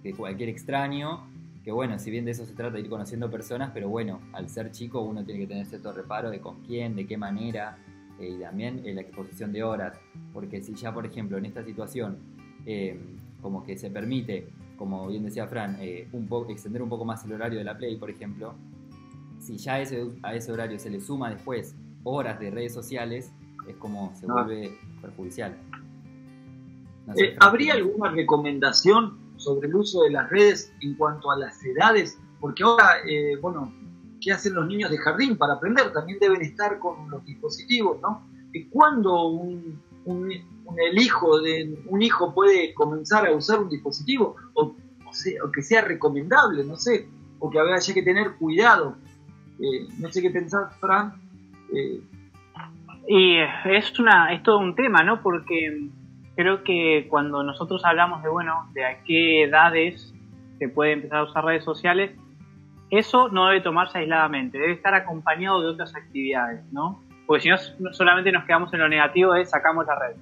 de 0.02 0.14
cualquier 0.14 0.48
extraño, 0.48 1.28
que 1.62 1.72
bueno, 1.72 1.98
si 1.98 2.10
bien 2.10 2.24
de 2.24 2.30
eso 2.30 2.46
se 2.46 2.54
trata 2.54 2.76
de 2.76 2.80
ir 2.80 2.88
conociendo 2.88 3.30
personas, 3.30 3.70
pero 3.74 3.90
bueno, 3.90 4.18
al 4.32 4.48
ser 4.48 4.70
chico 4.72 5.02
uno 5.02 5.22
tiene 5.24 5.40
que 5.40 5.46
tener 5.46 5.66
cierto 5.66 5.92
reparo 5.92 6.30
de 6.30 6.40
con 6.40 6.62
quién, 6.62 6.96
de 6.96 7.06
qué 7.06 7.18
manera, 7.18 7.76
eh, 8.20 8.34
y 8.36 8.40
también 8.40 8.82
en 8.84 8.96
la 8.96 9.02
exposición 9.02 9.52
de 9.52 9.62
horas, 9.62 9.98
porque 10.32 10.62
si 10.62 10.74
ya, 10.74 10.92
por 10.92 11.06
ejemplo, 11.06 11.38
en 11.38 11.46
esta 11.46 11.64
situación, 11.64 12.18
em, 12.66 12.98
como 13.40 13.64
que 13.64 13.76
se 13.78 13.90
permite 13.90 14.48
como 14.78 15.08
bien 15.08 15.24
decía 15.24 15.46
Fran, 15.46 15.76
eh, 15.80 16.08
un 16.12 16.28
extender 16.48 16.80
un 16.80 16.88
poco 16.88 17.04
más 17.04 17.24
el 17.24 17.32
horario 17.32 17.58
de 17.58 17.64
la 17.64 17.76
Play, 17.76 17.96
por 17.96 18.08
ejemplo, 18.08 18.54
si 19.40 19.58
ya 19.58 19.80
ese, 19.80 20.08
a 20.22 20.34
ese 20.34 20.52
horario 20.52 20.78
se 20.78 20.88
le 20.88 21.00
suma 21.00 21.30
después 21.30 21.74
horas 22.04 22.38
de 22.38 22.50
redes 22.50 22.72
sociales, 22.72 23.32
es 23.68 23.76
como 23.76 24.14
se 24.14 24.26
ah. 24.28 24.32
vuelve 24.32 24.78
perjudicial. 25.02 25.56
Eh, 27.16 27.36
¿Habría 27.40 27.74
alguna 27.74 28.10
recomendación 28.10 29.18
sobre 29.36 29.68
el 29.68 29.74
uso 29.74 30.02
de 30.02 30.10
las 30.10 30.30
redes 30.30 30.72
en 30.80 30.94
cuanto 30.94 31.30
a 31.30 31.36
las 31.36 31.62
edades? 31.64 32.18
Porque 32.40 32.62
ahora, 32.62 32.98
eh, 33.06 33.36
bueno, 33.40 33.72
¿qué 34.28 34.34
hacen 34.34 34.52
los 34.52 34.66
niños 34.66 34.90
de 34.90 34.98
jardín 34.98 35.38
para 35.38 35.54
aprender? 35.54 35.90
También 35.90 36.18
deben 36.20 36.42
estar 36.42 36.78
con 36.78 37.10
los 37.10 37.24
dispositivos, 37.24 37.98
¿no? 38.02 38.28
¿Cuándo 38.70 39.28
un, 39.28 39.80
un, 40.04 40.30
el 40.30 40.98
hijo 41.00 41.40
de 41.40 41.78
un 41.86 42.02
hijo 42.02 42.34
puede 42.34 42.74
comenzar 42.74 43.26
a 43.26 43.32
usar 43.32 43.58
un 43.60 43.70
dispositivo 43.70 44.36
o, 44.52 44.74
que 45.50 45.62
sea 45.62 45.80
recomendable, 45.80 46.62
no 46.62 46.76
sé, 46.76 47.08
o 47.38 47.48
que 47.48 47.58
haya 47.58 47.94
que 47.94 48.02
tener 48.02 48.32
cuidado. 48.32 48.96
Eh, 49.58 49.88
no 49.98 50.12
sé 50.12 50.20
qué 50.20 50.28
pensar, 50.28 50.72
Fran. 50.78 51.14
Eh, 51.74 52.02
y 53.08 53.38
es 53.38 53.98
una 53.98 54.34
es 54.34 54.42
todo 54.42 54.58
un 54.58 54.74
tema, 54.74 55.02
¿no? 55.02 55.22
Porque 55.22 55.88
creo 56.36 56.62
que 56.64 57.06
cuando 57.08 57.42
nosotros 57.42 57.82
hablamos 57.82 58.22
de 58.22 58.28
bueno 58.28 58.68
de 58.74 58.84
a 58.84 59.02
qué 59.04 59.44
edades 59.44 60.12
se 60.58 60.68
puede 60.68 60.92
empezar 60.92 61.20
a 61.20 61.24
usar 61.24 61.46
redes 61.46 61.64
sociales, 61.64 62.10
eso 62.90 63.28
no 63.28 63.48
debe 63.48 63.60
tomarse 63.60 63.98
aisladamente, 63.98 64.58
debe 64.58 64.72
estar 64.72 64.94
acompañado 64.94 65.60
de 65.60 65.68
otras 65.68 65.94
actividades, 65.94 66.64
¿no? 66.72 67.02
Porque 67.26 67.42
si 67.42 67.48
no, 67.50 67.92
solamente 67.92 68.32
nos 68.32 68.44
quedamos 68.44 68.72
en 68.72 68.80
lo 68.80 68.88
negativo 68.88 69.34
de 69.34 69.44
sacamos 69.44 69.86
la 69.86 69.98
red. 69.98 70.16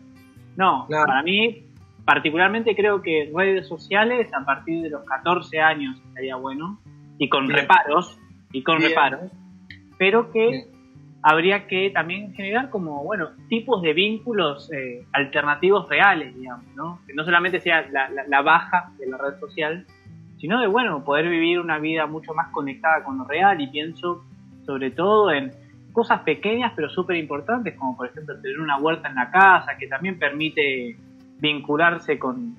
No, 0.56 0.86
para 0.88 1.22
mí, 1.22 1.66
particularmente 2.04 2.74
creo 2.74 3.02
que 3.02 3.30
redes 3.34 3.68
sociales 3.68 4.28
a 4.34 4.44
partir 4.44 4.82
de 4.82 4.90
los 4.90 5.04
14 5.04 5.60
años 5.60 6.00
estaría 6.08 6.36
bueno, 6.36 6.80
y 7.18 7.28
con 7.28 7.48
reparos, 7.48 8.18
y 8.52 8.62
con 8.62 8.80
reparos, 8.80 9.30
pero 9.98 10.32
que 10.32 10.66
habría 11.22 11.66
que 11.66 11.90
también 11.90 12.34
generar 12.34 12.70
como, 12.70 13.04
bueno, 13.04 13.30
tipos 13.48 13.82
de 13.82 13.92
vínculos 13.92 14.70
eh, 14.72 15.04
alternativos 15.12 15.88
reales, 15.88 16.34
digamos, 16.34 16.66
¿no? 16.74 17.00
Que 17.06 17.14
no 17.14 17.24
solamente 17.24 17.60
sea 17.60 17.86
la, 17.90 18.08
la 18.08 18.42
baja 18.42 18.92
de 18.98 19.06
la 19.08 19.18
red 19.18 19.38
social, 19.40 19.86
sino 20.38 20.60
de, 20.60 20.66
bueno, 20.66 21.04
poder 21.04 21.28
vivir 21.28 21.60
una 21.60 21.78
vida 21.78 22.06
mucho 22.06 22.34
más 22.34 22.48
conectada 22.50 23.02
con 23.04 23.18
lo 23.18 23.24
real 23.24 23.60
y 23.60 23.68
pienso 23.68 24.24
sobre 24.64 24.90
todo 24.90 25.30
en 25.30 25.52
cosas 25.92 26.20
pequeñas 26.20 26.72
pero 26.76 26.90
súper 26.90 27.16
importantes, 27.16 27.74
como 27.74 27.96
por 27.96 28.08
ejemplo 28.08 28.38
tener 28.40 28.60
una 28.60 28.78
huerta 28.78 29.08
en 29.08 29.14
la 29.14 29.30
casa, 29.30 29.76
que 29.78 29.86
también 29.86 30.18
permite 30.18 30.96
vincularse 31.38 32.18
con, 32.18 32.54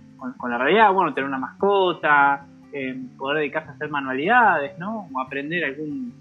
la 0.49 0.57
realidad, 0.57 0.91
bueno, 0.91 1.13
tener 1.13 1.27
una 1.27 1.37
mascota, 1.37 2.47
eh, 2.73 2.95
poder 3.17 3.37
dedicarse 3.37 3.69
a 3.69 3.73
hacer 3.73 3.89
manualidades, 3.89 4.77
¿no? 4.79 5.07
O 5.13 5.19
aprender 5.19 5.63
algún 5.65 6.13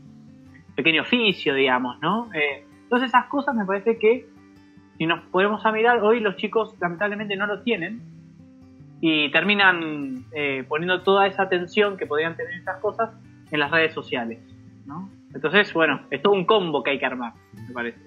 pequeño 0.74 1.02
oficio, 1.02 1.54
digamos, 1.54 1.98
¿no? 2.02 2.28
Eh, 2.34 2.64
entonces 2.82 3.08
esas 3.08 3.26
cosas 3.26 3.54
me 3.54 3.64
parece 3.64 3.98
que 3.98 4.28
si 4.98 5.06
nos 5.06 5.20
podemos 5.28 5.64
a 5.64 5.72
mirar, 5.72 6.02
hoy 6.02 6.20
los 6.20 6.36
chicos 6.36 6.74
lamentablemente 6.80 7.36
no 7.36 7.46
lo 7.46 7.62
tienen, 7.62 8.00
y 9.00 9.30
terminan 9.30 10.24
eh, 10.32 10.64
poniendo 10.68 11.02
toda 11.02 11.26
esa 11.26 11.42
atención 11.42 11.96
que 11.96 12.06
podrían 12.06 12.36
tener 12.36 12.54
estas 12.54 12.80
cosas 12.80 13.10
en 13.50 13.60
las 13.60 13.70
redes 13.70 13.92
sociales. 13.92 14.38
¿no? 14.86 15.10
Entonces, 15.34 15.72
bueno, 15.72 16.00
es 16.10 16.22
todo 16.22 16.32
un 16.32 16.44
combo 16.44 16.82
que 16.82 16.90
hay 16.90 16.98
que 16.98 17.06
armar, 17.06 17.34
me 17.52 17.74
parece. 17.74 18.00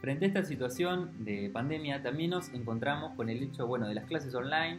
Frente 0.00 0.24
a 0.24 0.28
esta 0.28 0.44
situación 0.44 1.10
de 1.24 1.50
pandemia, 1.52 2.02
también 2.02 2.30
nos 2.30 2.52
encontramos 2.54 3.14
con 3.14 3.28
el 3.28 3.42
hecho 3.42 3.66
bueno, 3.66 3.86
de 3.86 3.94
las 3.94 4.06
clases 4.06 4.34
online, 4.34 4.78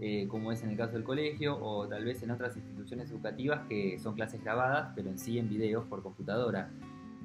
eh, 0.00 0.26
como 0.28 0.50
es 0.50 0.62
en 0.62 0.70
el 0.70 0.76
caso 0.76 0.94
del 0.94 1.04
colegio, 1.04 1.58
o 1.62 1.86
tal 1.86 2.04
vez 2.04 2.22
en 2.22 2.30
otras 2.30 2.56
instituciones 2.56 3.10
educativas 3.10 3.60
que 3.68 3.98
son 3.98 4.14
clases 4.14 4.42
grabadas, 4.42 4.92
pero 4.96 5.10
en 5.10 5.18
sí 5.18 5.38
en 5.38 5.48
videos 5.48 5.84
por 5.86 6.02
computadora. 6.02 6.70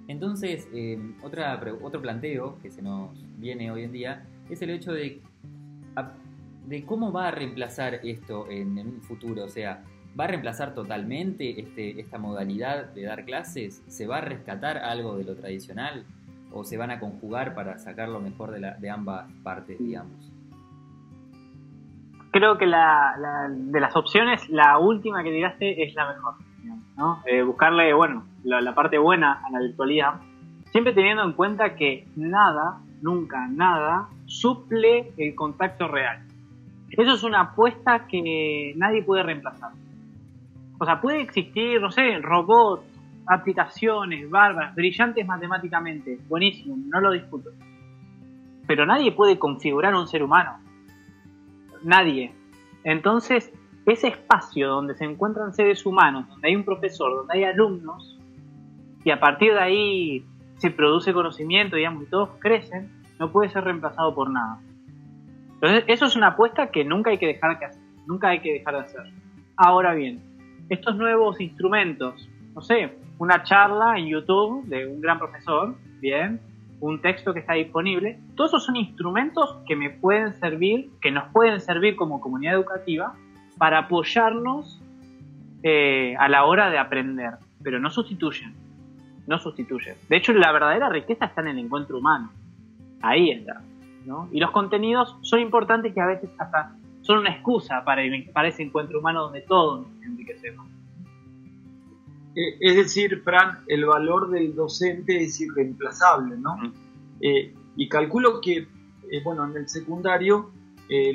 Entonces, 0.08 0.70
eh, 0.74 1.00
otra, 1.24 1.60
otro 1.82 2.02
planteo 2.02 2.60
que 2.62 2.70
se 2.70 2.82
nos 2.82 3.12
viene 3.38 3.72
hoy 3.72 3.84
en 3.84 3.92
día 3.92 4.26
es 4.50 4.62
el 4.62 4.70
hecho 4.70 4.94
de 4.94 5.22
de 6.68 6.86
cómo 6.86 7.14
va 7.14 7.30
a 7.30 7.32
reemplazar 7.32 8.02
esto 8.04 8.48
en, 8.50 8.78
un 8.78 9.02
futuro. 9.02 9.46
O 9.46 9.48
sea, 9.48 9.84
¿va 10.20 10.26
a 10.26 10.28
reemplazar 10.28 10.74
totalmente 10.74 11.62
este, 11.62 12.00
esta 12.00 12.18
modalidad 12.18 12.94
de 12.94 13.04
dar 13.04 13.24
clases? 13.24 13.84
¿Se 13.88 14.06
va 14.06 14.18
a 14.18 14.22
rescatar 14.22 14.78
algo 14.78 15.18
de 15.18 15.24
lo 15.24 15.36
tradicional? 15.36 16.04
¿O 16.52 16.66
se 16.66 16.78
van 16.78 16.92
a 16.92 17.00
conjugar 17.00 17.56
para 17.56 17.78
sacar 17.78 18.10
lo 18.10 18.20
mejor 18.20 18.52
de, 18.52 18.90
ambas 18.90 19.32
partes, 19.44 19.80
digamos? 19.80 20.34
Creo 22.32 22.58
que 22.58 22.66
la, 22.66 23.50
de 23.50 23.80
las 23.80 23.96
opciones, 23.96 24.50
la 24.50 24.78
última 24.78 25.24
que 25.24 25.32
tiraste 25.32 25.84
es 25.84 25.96
la 25.96 26.14
mejor. 26.14 26.34
¿no? 26.98 27.22
Eh, 27.26 27.44
buscarle, 27.44 27.94
bueno, 27.94 28.26
la, 28.44 28.60
la 28.60 28.76
parte 28.76 28.98
buena 28.98 29.42
a 29.46 29.52
la 29.52 29.60
virtualidad, 29.60 30.16
siempre 30.72 30.94
teniendo 30.94 31.24
en 31.24 31.34
cuenta 31.34 31.76
que 31.76 32.08
nada, 32.16 32.80
nunca 33.02 33.48
nada, 33.48 34.10
suple 34.26 35.14
el 35.18 35.36
contacto 35.36 35.88
real. 35.88 36.27
Eso 36.90 37.14
es 37.14 37.24
una 37.24 37.42
apuesta 37.42 38.08
que 38.08 38.74
nadie 38.78 39.04
puede 39.04 39.24
reemplazar. 39.24 39.72
O 40.80 40.86
sea, 40.86 41.02
puede 41.02 41.22
existir, 41.22 41.82
no 41.82 41.92
sé, 41.92 42.20
robots, 42.20 42.86
aplicaciones 43.26 44.30
bárbaras, 44.30 44.74
brillantes 44.76 45.26
matemáticamente, 45.26 46.20
buenísimo, 46.30 46.76
no 46.78 47.02
lo 47.02 47.12
discuto. 47.12 47.50
Pero 48.66 48.86
nadie 48.86 49.12
puede 49.12 49.38
configurar 49.38 49.96
un 49.96 50.08
ser 50.08 50.24
humano. 50.24 50.60
Nadie. 51.84 52.34
Entonces, 52.84 53.52
ese 53.86 54.10
espacio 54.10 54.70
donde 54.70 54.96
se 54.96 55.06
encuentran 55.06 55.54
seres 55.54 55.86
humanos, 55.86 56.28
donde 56.30 56.48
hay 56.48 56.56
un 56.56 56.64
profesor, 56.64 57.16
donde 57.16 57.34
hay 57.34 57.44
alumnos, 57.44 58.20
y 59.04 59.12
a 59.12 59.20
partir 59.20 59.54
de 59.54 59.60
ahí 59.60 60.26
se 60.58 60.72
produce 60.72 61.14
conocimiento, 61.14 61.76
digamos, 61.76 62.04
y 62.04 62.10
todos 62.10 62.30
crecen, 62.40 62.90
no 63.20 63.32
puede 63.32 63.50
ser 63.50 63.64
reemplazado 63.64 64.14
por 64.14 64.30
nada. 64.30 64.60
Entonces, 65.62 65.86
eso 65.88 66.06
es 66.06 66.16
una 66.16 66.28
apuesta 66.28 66.68
que 66.68 66.84
nunca 66.84 67.10
hay 67.10 67.18
que 67.18 67.28
dejar 67.28 67.58
de 67.58 67.66
hacer. 67.66 67.82
Nunca 68.06 68.30
hay 68.30 68.40
que 68.40 68.54
dejar 68.54 68.76
de 68.76 68.80
hacer. 68.82 69.02
Ahora 69.56 69.94
bien, 69.96 70.20
estos 70.70 70.96
nuevos 70.96 71.42
instrumentos, 71.42 72.30
no 72.54 72.62
sé, 72.62 72.96
una 73.18 73.44
charla 73.44 73.98
en 73.98 74.08
YouTube 74.08 74.66
de 74.66 74.88
un 74.88 75.02
gran 75.02 75.18
profesor, 75.18 75.76
bien, 76.00 76.40
un 76.80 77.02
texto 77.02 77.34
que 77.34 77.40
está 77.40 77.54
disponible, 77.54 78.20
todos 78.36 78.52
esos 78.52 78.66
son 78.66 78.76
instrumentos 78.76 79.58
que 79.68 79.76
me 79.76 79.90
pueden 79.90 80.36
servir, 80.36 80.92
que 81.02 81.12
nos 81.12 81.32
pueden 81.32 81.60
servir 81.60 81.96
como 81.96 82.22
comunidad 82.22 82.54
educativa 82.54 83.16
para 83.58 83.80
apoyarnos 83.80 84.80
eh, 85.64 86.16
a 86.20 86.30
la 86.30 86.46
hora 86.46 86.70
de 86.70 86.78
aprender, 86.78 87.32
pero 87.64 87.80
no 87.80 87.90
sustituyen, 87.90 88.54
no 89.26 89.40
sustituyen. 89.40 89.96
De 90.08 90.18
hecho, 90.18 90.34
la 90.34 90.52
verdadera 90.52 90.90
riqueza 90.90 91.26
está 91.26 91.42
en 91.42 91.48
el 91.48 91.60
encuentro 91.60 91.98
humano. 91.98 92.30
Ahí 93.02 93.32
está. 93.32 93.62
Y 94.32 94.40
los 94.40 94.52
contenidos 94.52 95.18
son 95.22 95.40
importantes 95.40 95.94
que 95.94 96.02
a 96.02 96.06
veces 96.06 96.30
hasta 96.38 96.76
son 97.02 97.20
una 97.20 97.32
excusa 97.32 97.84
para, 97.86 98.02
para 98.34 98.50
ese 98.50 98.64
encuentro 98.64 99.00
humano 99.00 99.24
donde 99.24 99.42
todos 99.42 99.88
nos 99.88 100.04
enriquecemos. 100.04 100.68
Eh, 102.36 102.58
es 102.60 102.76
decir, 102.76 103.22
Fran, 103.24 103.60
el 103.68 103.86
valor 103.86 104.30
del 104.30 104.54
docente 104.54 105.24
es 105.24 105.42
irreemplazable, 105.42 106.38
¿no? 106.38 106.56
Eh, 107.20 107.56
y 107.76 107.90
calculo 107.90 108.42
que, 108.42 108.58
eh, 108.58 109.24
bueno, 109.24 109.46
en 109.46 109.58
el 109.58 109.68
secundario 109.68 110.52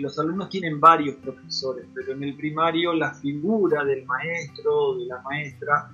los 0.01 0.19
alumnos 0.19 0.51
tienen 0.51 0.79
varios 0.79 1.17
profesores, 1.17 1.87
pero 1.95 2.13
en 2.13 2.23
el 2.23 2.37
primario 2.37 2.93
la 2.93 3.15
figura 3.15 3.83
del 3.85 4.05
maestro 4.05 4.71
o 4.71 4.99
de 4.99 5.07
la 5.07 5.23
maestra 5.23 5.91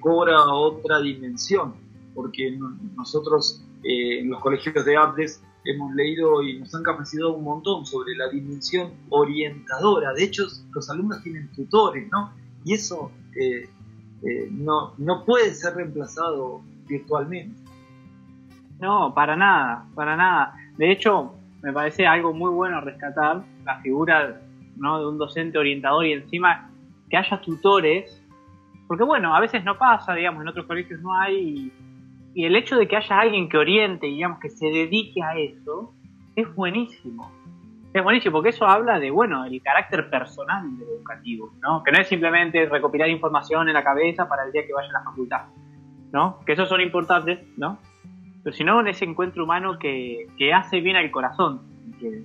cobra 0.00 0.46
otra 0.52 1.00
dimensión, 1.00 1.74
porque 2.12 2.58
nosotros 2.96 3.64
en 3.84 4.30
los 4.30 4.40
colegios 4.40 4.84
de 4.84 4.96
APDES 4.96 5.44
hemos 5.64 5.94
leído 5.94 6.42
y 6.42 6.58
nos 6.58 6.74
han 6.74 6.82
capacitado 6.82 7.34
un 7.34 7.44
montón 7.44 7.84
sobre 7.86 8.14
la 8.16 8.28
dimensión 8.28 8.92
orientadora. 9.10 10.12
De 10.12 10.24
hecho, 10.24 10.44
los 10.72 10.90
alumnos 10.90 11.22
tienen 11.22 11.50
tutores, 11.52 12.08
¿no? 12.10 12.32
Y 12.64 12.74
eso 12.74 13.10
eh, 13.36 13.68
eh, 14.22 14.48
no, 14.50 14.94
no 14.98 15.24
puede 15.24 15.54
ser 15.54 15.74
reemplazado 15.74 16.62
virtualmente. 16.86 17.60
No, 18.80 19.12
para 19.14 19.36
nada, 19.36 19.86
para 19.94 20.16
nada. 20.16 20.54
De 20.76 20.90
hecho, 20.90 21.34
me 21.62 21.72
parece 21.72 22.06
algo 22.06 22.32
muy 22.32 22.50
bueno 22.50 22.80
rescatar 22.80 23.42
la 23.64 23.80
figura 23.80 24.40
¿no? 24.76 24.98
de 24.98 25.06
un 25.06 25.18
docente 25.18 25.58
orientador 25.58 26.06
y 26.06 26.12
encima 26.12 26.70
que 27.10 27.16
haya 27.16 27.40
tutores, 27.40 28.22
porque 28.88 29.04
bueno, 29.04 29.34
a 29.34 29.40
veces 29.40 29.62
no 29.64 29.76
pasa, 29.76 30.14
digamos, 30.14 30.42
en 30.42 30.48
otros 30.48 30.66
colegios 30.66 31.00
no 31.00 31.14
hay 31.14 31.72
el 32.34 32.56
hecho 32.56 32.76
de 32.76 32.86
que 32.86 32.96
haya 32.96 33.18
alguien 33.18 33.48
que 33.48 33.58
oriente, 33.58 34.06
digamos, 34.06 34.38
que 34.40 34.50
se 34.50 34.66
dedique 34.66 35.22
a 35.22 35.36
eso, 35.38 35.94
es 36.36 36.54
buenísimo. 36.54 37.30
Es 37.92 38.04
buenísimo 38.04 38.34
porque 38.34 38.50
eso 38.50 38.66
habla 38.66 39.00
de, 39.00 39.10
bueno, 39.10 39.44
el 39.44 39.60
carácter 39.62 40.08
personal 40.08 40.78
del 40.78 40.88
educativo, 40.88 41.52
¿no? 41.60 41.82
Que 41.82 41.90
no 41.90 42.00
es 42.00 42.08
simplemente 42.08 42.66
recopilar 42.66 43.08
información 43.08 43.68
en 43.68 43.74
la 43.74 43.82
cabeza 43.82 44.28
para 44.28 44.44
el 44.44 44.52
día 44.52 44.64
que 44.64 44.72
vaya 44.72 44.88
a 44.90 44.92
la 44.92 45.02
facultad, 45.02 45.46
¿no? 46.12 46.38
Que 46.46 46.52
esos 46.52 46.68
son 46.68 46.80
importantes, 46.80 47.40
¿no? 47.56 47.78
Pero 48.44 48.54
sino 48.54 48.78
en 48.80 48.88
ese 48.88 49.04
encuentro 49.04 49.42
humano 49.42 49.78
que, 49.78 50.28
que 50.38 50.52
hace 50.52 50.80
bien 50.80 50.96
al 50.96 51.10
corazón, 51.10 51.62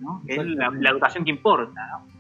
¿no? 0.02 0.22
Que 0.28 0.36
es 0.36 0.46
la, 0.46 0.68
educación 0.92 1.26
que 1.26 1.32
importa, 1.32 1.82
¿no? 1.90 2.16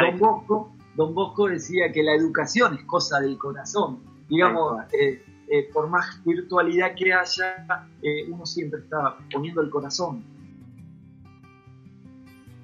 Don 0.00 0.18
Bosco, 0.18 0.72
Don 0.96 1.14
Bosco 1.14 1.48
decía 1.48 1.92
que 1.92 2.02
la 2.02 2.14
educación 2.14 2.74
es 2.74 2.84
cosa 2.84 3.20
del 3.20 3.38
corazón. 3.38 4.00
Digamos, 4.28 4.82
eh, 4.92 5.22
eh, 5.48 5.68
por 5.72 5.88
más 5.88 6.22
virtualidad 6.24 6.94
que 6.96 7.12
haya, 7.12 7.88
eh, 8.02 8.26
uno 8.28 8.44
siempre 8.44 8.80
está 8.80 9.16
poniendo 9.30 9.60
el 9.60 9.70
corazón. 9.70 10.24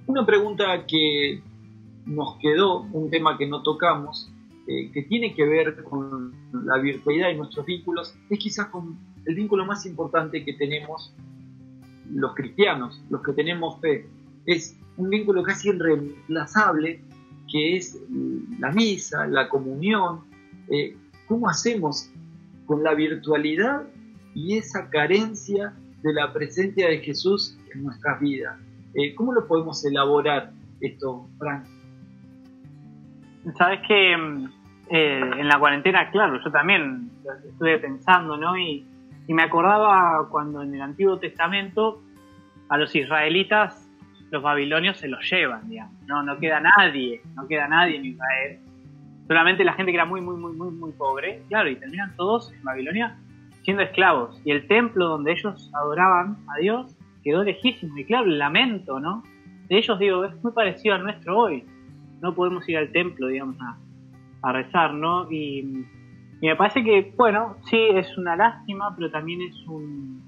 Una 0.07 0.27
pregunta 0.27 0.85
que 0.87 1.41
nos 2.07 2.39
quedó, 2.39 2.83
un 2.93 3.09
tema 3.09 3.39
que 3.39 3.47
no 3.47 3.63
tocamos, 3.63 4.33
eh, 4.67 4.91
que 4.91 5.03
tiene 5.03 5.33
que 5.33 5.47
ver 5.47 5.85
con 5.85 6.35
la 6.53 6.79
virtualidad 6.79 7.31
y 7.31 7.37
nuestros 7.37 7.65
vínculos, 7.67 8.17
es 8.29 8.39
quizás 8.41 8.67
con 8.67 8.99
el 9.27 9.35
vínculo 9.37 9.65
más 9.65 9.87
importante 9.87 10.45
que 10.45 10.55
tenemos 10.55 11.15
los 12.11 12.35
cristianos, 12.35 13.01
los 13.11 13.23
que 13.23 13.33
tenemos 13.33 13.81
fe. 13.81 14.09
Es 14.45 14.77
un 14.97 15.09
vínculo 15.09 15.45
casi 15.45 15.69
irreemplazable, 15.69 17.01
que 17.51 17.77
es 17.77 17.97
la 18.59 18.73
misa, 18.73 19.29
la 19.29 19.49
comunión. 19.49 20.23
¿Cómo 21.29 21.49
hacemos 21.49 22.11
con 22.67 22.83
la 22.83 22.95
virtualidad 22.95 23.83
y 24.35 24.57
esa 24.57 24.89
carencia 24.91 25.75
de 26.03 26.13
la 26.13 26.33
presencia 26.33 26.89
de 26.89 26.99
Jesús 26.99 27.59
en 27.75 27.85
nuestras 27.85 28.21
vidas. 28.21 28.59
Eh, 28.95 29.15
¿Cómo 29.15 29.33
lo 29.33 29.47
podemos 29.47 29.85
elaborar 29.85 30.51
esto, 30.81 31.29
Frank? 31.39 31.65
Sabes 33.57 33.81
que 33.87 34.17
mm, 34.17 34.47
eh, 34.91 35.31
en 35.39 35.49
la 35.49 35.59
cuarentena, 35.59 36.11
claro, 36.11 36.41
yo 36.43 36.51
también 36.51 37.11
estuve 37.49 37.79
pensando, 37.79 38.37
¿no? 38.37 38.57
Y, 38.59 38.87
y 39.27 39.35
me 39.35 39.43
acordaba 39.43 40.29
cuando 40.29 40.63
en 40.63 40.75
el 40.75 40.83
Antiguo 40.83 41.19
Testamento 41.19 42.03
a 42.69 42.79
los 42.79 42.95
israelitas 42.95 43.89
los 44.31 44.43
babilonios 44.43 44.97
se 44.97 45.09
los 45.09 45.21
llevan, 45.31 45.69
digamos. 45.69 45.95
No, 46.07 46.23
no 46.23 46.39
queda 46.39 46.59
nadie, 46.61 47.21
no 47.35 47.47
queda 47.47 47.69
nadie 47.69 47.97
en 47.97 48.07
Israel. 48.07 48.59
Solamente 49.29 49.65
la 49.65 49.73
gente 49.75 49.93
que 49.93 49.97
era 49.97 50.05
muy, 50.05 50.21
muy, 50.21 50.37
muy, 50.37 50.53
muy, 50.53 50.71
muy 50.71 50.93
pobre, 50.93 51.43
claro, 51.49 51.71
y 51.71 51.77
terminan 51.77 52.15
todos 52.17 52.53
en 52.53 52.63
Babilonia 52.65 53.17
siendo 53.63 53.83
esclavos. 53.83 54.41
Y 54.45 54.51
el 54.51 54.67
templo 54.67 55.09
donde 55.09 55.33
ellos 55.33 55.71
adoraban 55.75 56.37
a 56.49 56.59
Dios 56.59 56.97
quedó 57.23 57.43
lejísimo. 57.43 57.97
Y 57.97 58.05
claro, 58.05 58.27
el 58.27 58.39
lamento, 58.39 59.01
¿no? 59.01 59.23
De 59.69 59.79
ellos, 59.79 59.99
digo, 59.99 60.25
es 60.25 60.43
muy 60.43 60.53
parecido 60.53 60.95
al 60.95 61.05
nuestro 61.05 61.39
hoy. 61.39 61.65
No 62.21 62.35
podemos 62.35 62.69
ir 62.69 62.77
al 62.77 62.91
templo, 62.93 63.29
digamos, 63.29 63.57
a, 64.43 64.53
rezar, 64.53 64.93
¿no? 64.95 65.31
Y, 65.31 65.87
y, 66.41 66.47
me 66.47 66.57
parece 66.57 66.83
que, 66.83 67.15
bueno, 67.17 67.57
sí, 67.71 67.79
es 67.79 68.19
una 68.19 68.35
lástima, 68.35 68.95
pero 68.97 69.11
también 69.11 69.41
es 69.43 69.57
un, 69.69 70.21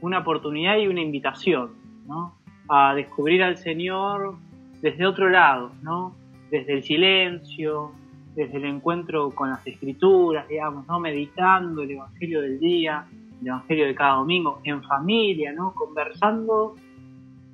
una 0.00 0.20
oportunidad 0.20 0.78
y 0.78 0.86
una 0.86 1.00
invitación, 1.00 1.72
¿no? 2.06 2.36
A 2.68 2.94
descubrir 2.94 3.42
al 3.42 3.56
Señor 3.56 4.36
desde 4.82 5.04
otro 5.04 5.28
lado, 5.28 5.72
¿no? 5.82 6.14
Desde 6.50 6.74
el 6.74 6.84
silencio, 6.84 7.92
desde 8.36 8.58
el 8.58 8.66
encuentro 8.66 9.30
con 9.30 9.48
las 9.48 9.66
escrituras, 9.66 10.46
digamos, 10.46 10.86
¿no? 10.86 11.00
Meditando 11.00 11.82
el 11.82 11.92
Evangelio 11.92 12.42
del 12.42 12.60
día, 12.60 13.06
el 13.40 13.48
Evangelio 13.48 13.86
de 13.86 13.94
cada 13.94 14.16
domingo, 14.16 14.60
en 14.62 14.82
familia, 14.82 15.52
¿no? 15.52 15.72
Conversando 15.72 16.76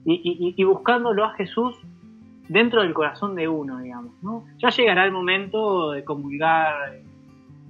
y, 0.05 0.65
buscándolo 0.65 1.25
a 1.25 1.35
Jesús 1.35 1.77
dentro 2.49 2.83
del 2.83 2.93
corazón 2.93 3.37
de 3.37 3.47
uno, 3.47 3.79
digamos, 3.79 4.13
¿no? 4.23 4.45
Ya 4.59 4.71
llegará 4.71 5.05
el 5.05 5.13
momento 5.13 5.93
de 5.93 6.05
comulgar 6.05 7.01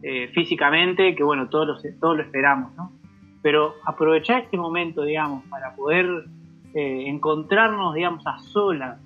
eh, 0.03 0.29
físicamente, 0.29 1.15
que 1.15 1.23
bueno, 1.23 1.51
todos 1.51 1.67
lo, 1.67 1.93
todos 2.01 2.17
lo 2.17 2.23
esperamos, 2.23 2.75
¿no? 2.77 2.93
Pero 3.43 3.75
aprovechar 3.85 4.45
este 4.45 4.57
momento, 4.57 5.03
digamos, 5.03 5.45
para 5.51 5.75
poder 5.75 6.07
eh, 6.73 7.05
encontrarnos, 7.09 7.95
digamos, 7.95 8.27
a 8.27 8.39
solas 8.39 8.99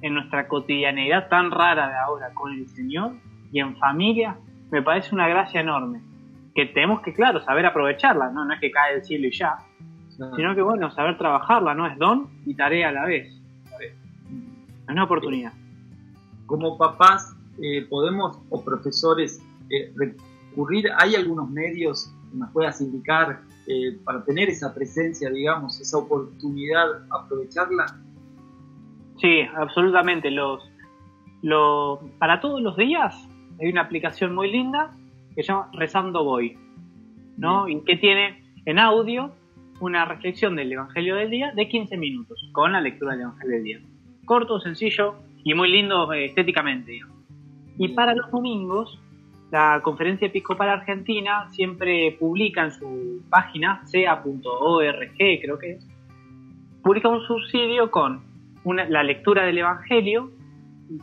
en 0.00 0.14
nuestra 0.14 0.48
cotidianeidad 0.48 1.28
tan 1.28 1.50
rara 1.50 1.88
de 1.88 1.98
ahora 1.98 2.32
con 2.32 2.54
el 2.54 2.66
Señor 2.70 3.12
y 3.52 3.60
en 3.60 3.76
familia, 3.76 4.36
me 4.70 4.82
parece 4.82 5.14
una 5.14 5.28
gracia 5.28 5.60
enorme. 5.60 6.00
Que 6.54 6.66
tenemos 6.66 7.00
que, 7.02 7.12
claro, 7.12 7.40
saber 7.40 7.66
aprovecharla, 7.66 8.30
¿no? 8.30 8.44
No 8.44 8.54
es 8.54 8.60
que 8.60 8.70
cae 8.70 8.94
del 8.94 9.04
cielo 9.04 9.28
y 9.28 9.32
ya, 9.32 9.58
sino 10.36 10.54
que, 10.54 10.62
bueno, 10.62 10.90
saber 10.90 11.16
trabajarla, 11.16 11.74
¿no? 11.74 11.86
Es 11.86 11.96
don 11.98 12.28
y 12.44 12.54
tarea 12.54 12.88
a 12.88 12.92
la 12.92 13.06
vez. 13.06 13.28
Es 13.80 14.88
una 14.88 15.04
oportunidad. 15.04 15.52
Como 16.46 16.76
papás, 16.76 17.34
eh, 17.62 17.86
podemos, 17.88 18.38
o 18.50 18.64
profesores, 18.64 19.42
eh, 19.70 19.92
recurrir, 19.96 20.90
¿hay 20.98 21.14
algunos 21.14 21.48
medios 21.48 22.12
que 22.30 22.38
nos 22.38 22.50
puedas 22.50 22.80
indicar 22.80 23.40
eh, 23.66 23.98
para 24.04 24.24
tener 24.24 24.48
esa 24.48 24.74
presencia, 24.74 25.30
digamos, 25.30 25.80
esa 25.80 25.98
oportunidad, 25.98 26.86
aprovecharla? 27.10 27.86
Sí, 29.20 29.42
absolutamente. 29.56 30.30
Los, 30.30 30.68
los, 31.42 32.00
para 32.18 32.40
todos 32.40 32.60
los 32.60 32.76
días 32.76 33.28
hay 33.60 33.68
una 33.68 33.82
aplicación 33.82 34.34
muy 34.34 34.50
linda 34.50 34.90
que 35.34 35.42
se 35.42 35.48
llama 35.48 35.70
Rezando 35.72 36.24
Voy, 36.24 36.56
¿no? 37.36 37.68
Y 37.68 37.80
que 37.84 37.96
tiene 37.96 38.42
en 38.64 38.78
audio 38.78 39.32
una 39.80 40.04
reflexión 40.04 40.56
del 40.56 40.72
Evangelio 40.72 41.16
del 41.16 41.30
día 41.30 41.52
de 41.54 41.68
15 41.68 41.96
minutos, 41.96 42.48
con 42.52 42.72
la 42.72 42.80
lectura 42.80 43.12
del 43.12 43.22
Evangelio 43.22 43.54
del 43.56 43.64
día. 43.64 43.80
Corto, 44.24 44.60
sencillo 44.60 45.16
y 45.42 45.54
muy 45.54 45.70
lindo 45.70 46.12
eh, 46.12 46.26
estéticamente. 46.26 46.92
Digamos. 46.92 47.16
Y 47.78 47.88
para 47.88 48.14
los 48.14 48.30
domingos, 48.30 49.00
la 49.50 49.80
Conferencia 49.82 50.26
Episcopal 50.26 50.68
Argentina 50.68 51.48
siempre 51.50 52.16
publica 52.18 52.64
en 52.64 52.72
su 52.72 53.22
página, 53.30 53.84
sea.org 53.86 55.16
creo 55.16 55.58
que 55.58 55.72
es, 55.72 55.88
publica 56.82 57.08
un 57.08 57.22
subsidio 57.22 57.90
con 57.90 58.22
una, 58.64 58.88
la 58.88 59.02
lectura 59.02 59.44
del 59.44 59.58
Evangelio, 59.58 60.30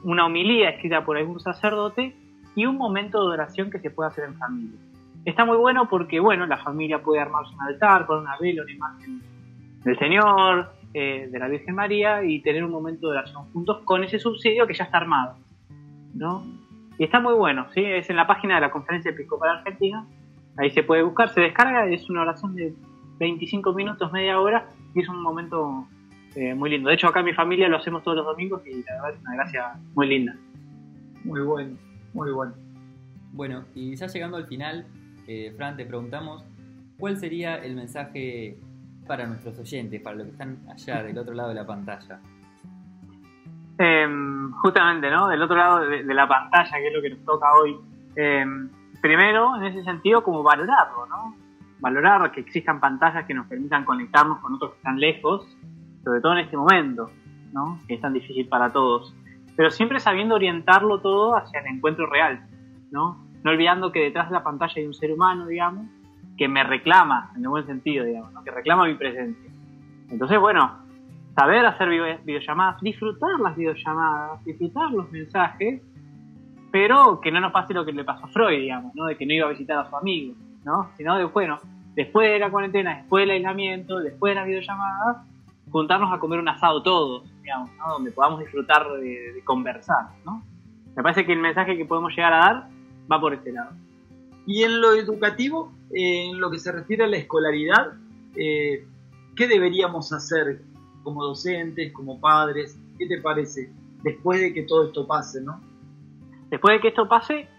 una 0.04 0.26
homilía 0.26 0.70
escrita 0.70 1.04
por 1.04 1.18
algún 1.18 1.40
sacerdote 1.40 2.16
y 2.58 2.66
un 2.66 2.76
momento 2.76 3.22
de 3.22 3.36
oración 3.36 3.70
que 3.70 3.78
se 3.80 3.92
puede 3.92 4.10
hacer 4.10 4.24
en 4.26 4.34
familia. 4.34 4.80
Está 5.26 5.46
muy 5.46 5.58
bueno 5.58 5.88
porque, 5.88 6.20
bueno, 6.20 6.48
la 6.48 6.58
familia 6.58 7.04
puede 7.04 7.22
armarse 7.22 7.54
un 7.54 7.62
altar 7.62 8.08
con 8.08 8.22
una 8.22 8.36
vela, 8.40 8.64
una 8.64 8.72
imagen 8.72 9.22
del 9.84 10.00
Señor, 10.00 10.72
eh, 10.96 11.30
de 11.32 11.38
la 11.38 11.50
Virgen 11.50 11.76
María 11.76 12.24
y 12.24 12.42
tener 12.42 12.64
un 12.64 12.72
momento 12.72 13.12
de 13.12 13.18
oración 13.20 13.44
juntos 13.54 13.82
con 13.86 14.04
ese 14.04 14.18
subsidio 14.18 14.66
que 14.66 14.74
ya 14.74 14.86
está 14.86 14.98
armado, 14.98 15.36
¿no? 16.16 16.44
Y 16.98 17.04
está 17.04 17.20
muy 17.20 17.36
bueno, 17.36 17.68
¿sí? 17.76 17.86
Es 17.86 18.10
en 18.10 18.16
la 18.16 18.26
página 18.26 18.56
de 18.56 18.62
la 18.62 18.72
Conferencia 18.72 19.12
Episcopal 19.12 19.58
Argentina, 19.58 20.08
ahí 20.58 20.72
se 20.72 20.82
puede 20.82 21.04
buscar, 21.04 21.30
se 21.30 21.42
descarga, 21.42 21.86
es 21.86 22.10
una 22.10 22.24
oración 22.24 22.56
de 22.56 22.74
25 23.20 23.72
minutos, 23.74 24.12
media 24.12 24.40
hora, 24.40 24.68
y 24.96 25.02
es 25.02 25.10
un 25.10 25.22
momento 25.22 25.88
eh, 26.36 26.56
muy 26.56 26.72
lindo. 26.72 26.90
De 26.90 26.96
hecho, 26.96 27.08
acá 27.08 27.20
en 27.20 27.26
mi 27.28 27.34
familia 27.34 27.68
lo 27.68 27.78
hacemos 27.78 28.02
todos 28.04 28.18
los 28.18 28.26
domingos 28.26 28.66
y 28.66 28.82
la 28.84 28.94
verdad 28.94 29.12
es 29.12 29.22
una 29.22 29.36
gracia 29.36 29.74
muy 29.94 30.08
linda. 30.08 30.36
Muy 31.24 31.42
bueno, 31.42 31.78
muy 32.14 32.32
bueno. 32.32 32.54
Bueno, 33.34 33.66
y 33.76 33.96
ya 33.96 34.08
llegando 34.08 34.38
al 34.38 34.48
final, 34.48 34.88
eh, 35.28 35.54
Fran, 35.56 35.78
te 35.78 35.86
preguntamos, 35.86 36.44
¿cuál 36.98 37.18
sería 37.18 37.56
el 37.58 37.76
mensaje 37.76 38.58
para 39.06 39.28
nuestros 39.28 39.60
oyentes, 39.60 40.02
para 40.02 40.18
los 40.18 40.26
que 40.26 40.32
están 40.32 40.58
allá 40.70 41.04
del 41.04 41.18
otro 41.18 41.34
lado 41.34 41.50
de 41.50 41.56
la 41.56 41.66
pantalla? 41.66 42.20
Eh, 43.78 44.08
justamente, 44.62 45.10
¿no? 45.12 45.28
Del 45.28 45.42
otro 45.42 45.56
lado 45.56 45.82
de, 45.82 46.04
de, 46.04 46.14
la 46.14 46.28
pantalla, 46.28 46.78
que 46.78 46.88
es 46.88 46.94
lo 46.94 47.02
que 47.02 47.10
nos 47.12 47.26
toca 47.26 47.48
hoy. 47.62 47.78
Eh, 48.16 48.46
primero, 49.02 49.56
en 49.58 49.66
ese 49.66 49.84
sentido, 49.84 50.24
como 50.24 50.42
valorarlo, 50.44 51.06
¿no? 51.08 51.36
Valorar 51.80 52.32
que 52.32 52.42
existan 52.42 52.80
pantallas 52.80 53.26
que 53.26 53.34
nos 53.34 53.46
permitan 53.48 53.86
conectarnos 53.86 54.40
con 54.40 54.56
otros 54.56 54.72
que 54.72 54.78
están 54.78 55.00
lejos, 55.00 55.48
sobre 56.04 56.22
todo 56.22 56.34
en 56.34 56.40
este 56.40 56.58
momento, 56.58 57.12
¿no? 57.54 57.80
Que 57.88 57.96
es 57.96 58.02
tan 58.02 58.14
difícil 58.14 58.48
para 58.48 58.72
todos. 58.72 59.14
Pero 59.58 59.72
siempre 59.72 60.00
sabiendo 60.00 60.36
orientarlo 60.36 61.02
todo 61.02 61.36
hacia 61.36 61.60
el 61.60 61.68
encuentro 61.68 62.06
real, 62.06 62.48
¿no? 62.92 63.28
No 63.44 63.52
olvidando 63.52 63.92
que 63.92 64.00
detrás 64.00 64.30
de 64.30 64.36
la 64.36 64.44
pantalla 64.44 64.74
hay 64.78 64.86
un 64.86 64.94
ser 64.94 65.12
humano, 65.12 65.48
digamos, 65.48 65.88
que 66.38 66.48
me 66.48 66.64
reclama, 66.64 67.32
en 67.36 67.42
el 67.44 67.50
buen 67.50 67.66
sentido, 67.66 68.06
digamos, 68.06 68.32
¿no? 68.32 68.44
que 68.44 68.52
reclama 68.52 68.86
mi 68.86 68.94
presencia. 68.94 69.52
Entonces, 70.10 70.40
bueno, 70.40 70.78
saber 71.36 71.66
hacer 71.66 71.90
videollamadas, 72.24 72.80
disfrutar 72.82 73.40
las 73.40 73.56
videollamadas, 73.56 74.46
disfrutar 74.46 74.92
los 74.92 75.12
mensajes, 75.12 75.82
pero 76.72 77.20
que 77.20 77.32
no 77.32 77.40
nos 77.40 77.52
pase 77.52 77.74
lo 77.74 77.84
que 77.84 77.92
le 77.92 78.04
pasó 78.04 78.26
a 78.26 78.30
Freud, 78.30 78.60
digamos, 78.60 78.94
¿no? 78.96 79.06
De 79.06 79.18
que 79.18 79.26
no 79.26 79.34
iba 79.34 79.48
a 79.48 79.50
visitar 79.50 79.80
a 79.80 79.90
su 79.90 79.96
amigo, 79.96 80.36
¿no? 80.64 80.92
Sino 80.96 81.18
de, 81.18 81.26
bueno, 81.26 81.58
después 81.96 82.30
de 82.30 82.40
la 82.40 82.52
cuarentena, 82.52 82.98
después 82.98 83.24
del 83.24 83.32
aislamiento, 83.32 84.00
después 84.00 84.32
de 84.32 84.36
las 84.36 84.48
videollamadas, 84.48 85.18
juntarnos 85.72 86.14
a 86.14 86.20
comer 86.20 86.40
un 86.40 86.50
asado 86.50 86.82
todos, 86.84 87.24
digamos, 87.42 87.70
¿no? 87.78 87.94
Donde 87.94 88.12
podamos 88.12 88.40
disfrutar 88.40 88.88
de, 89.00 89.34
de 89.34 89.44
conversar, 89.44 90.10
¿no? 90.26 90.44
Me 90.96 91.04
parece 91.04 91.26
que 91.26 91.34
el 91.34 91.40
mensaje 91.40 91.78
que 91.78 91.86
podemos 91.86 92.12
llegar 92.16 92.34
a 92.34 92.38
dar 92.38 92.70
va 93.12 93.20
por 93.20 93.34
este 93.34 93.52
lado. 93.52 93.72
Y 94.48 94.64
en 94.64 94.80
lo 94.80 94.94
educativo, 94.94 95.74
eh, 95.94 96.30
en 96.30 96.40
lo 96.40 96.50
que 96.50 96.58
se 96.58 96.72
refiere 96.72 97.04
a 97.04 97.08
la 97.08 97.18
escolaridad, 97.18 97.94
eh, 98.36 98.88
¿qué 99.36 99.48
deberíamos 99.48 100.14
hacer 100.14 100.62
como 101.04 101.24
docentes, 101.24 101.92
como 101.92 102.20
padres? 102.20 102.80
¿Qué 102.98 103.08
te 103.08 103.22
parece 103.22 103.70
después 104.04 104.40
de 104.40 104.54
que 104.54 104.64
todo 104.64 104.86
esto 104.86 105.06
pase, 105.06 105.42
no? 105.42 105.60
Después 106.50 106.76
de 106.76 106.82
que 106.82 106.88
esto 106.88 107.10
pase, 107.10 107.50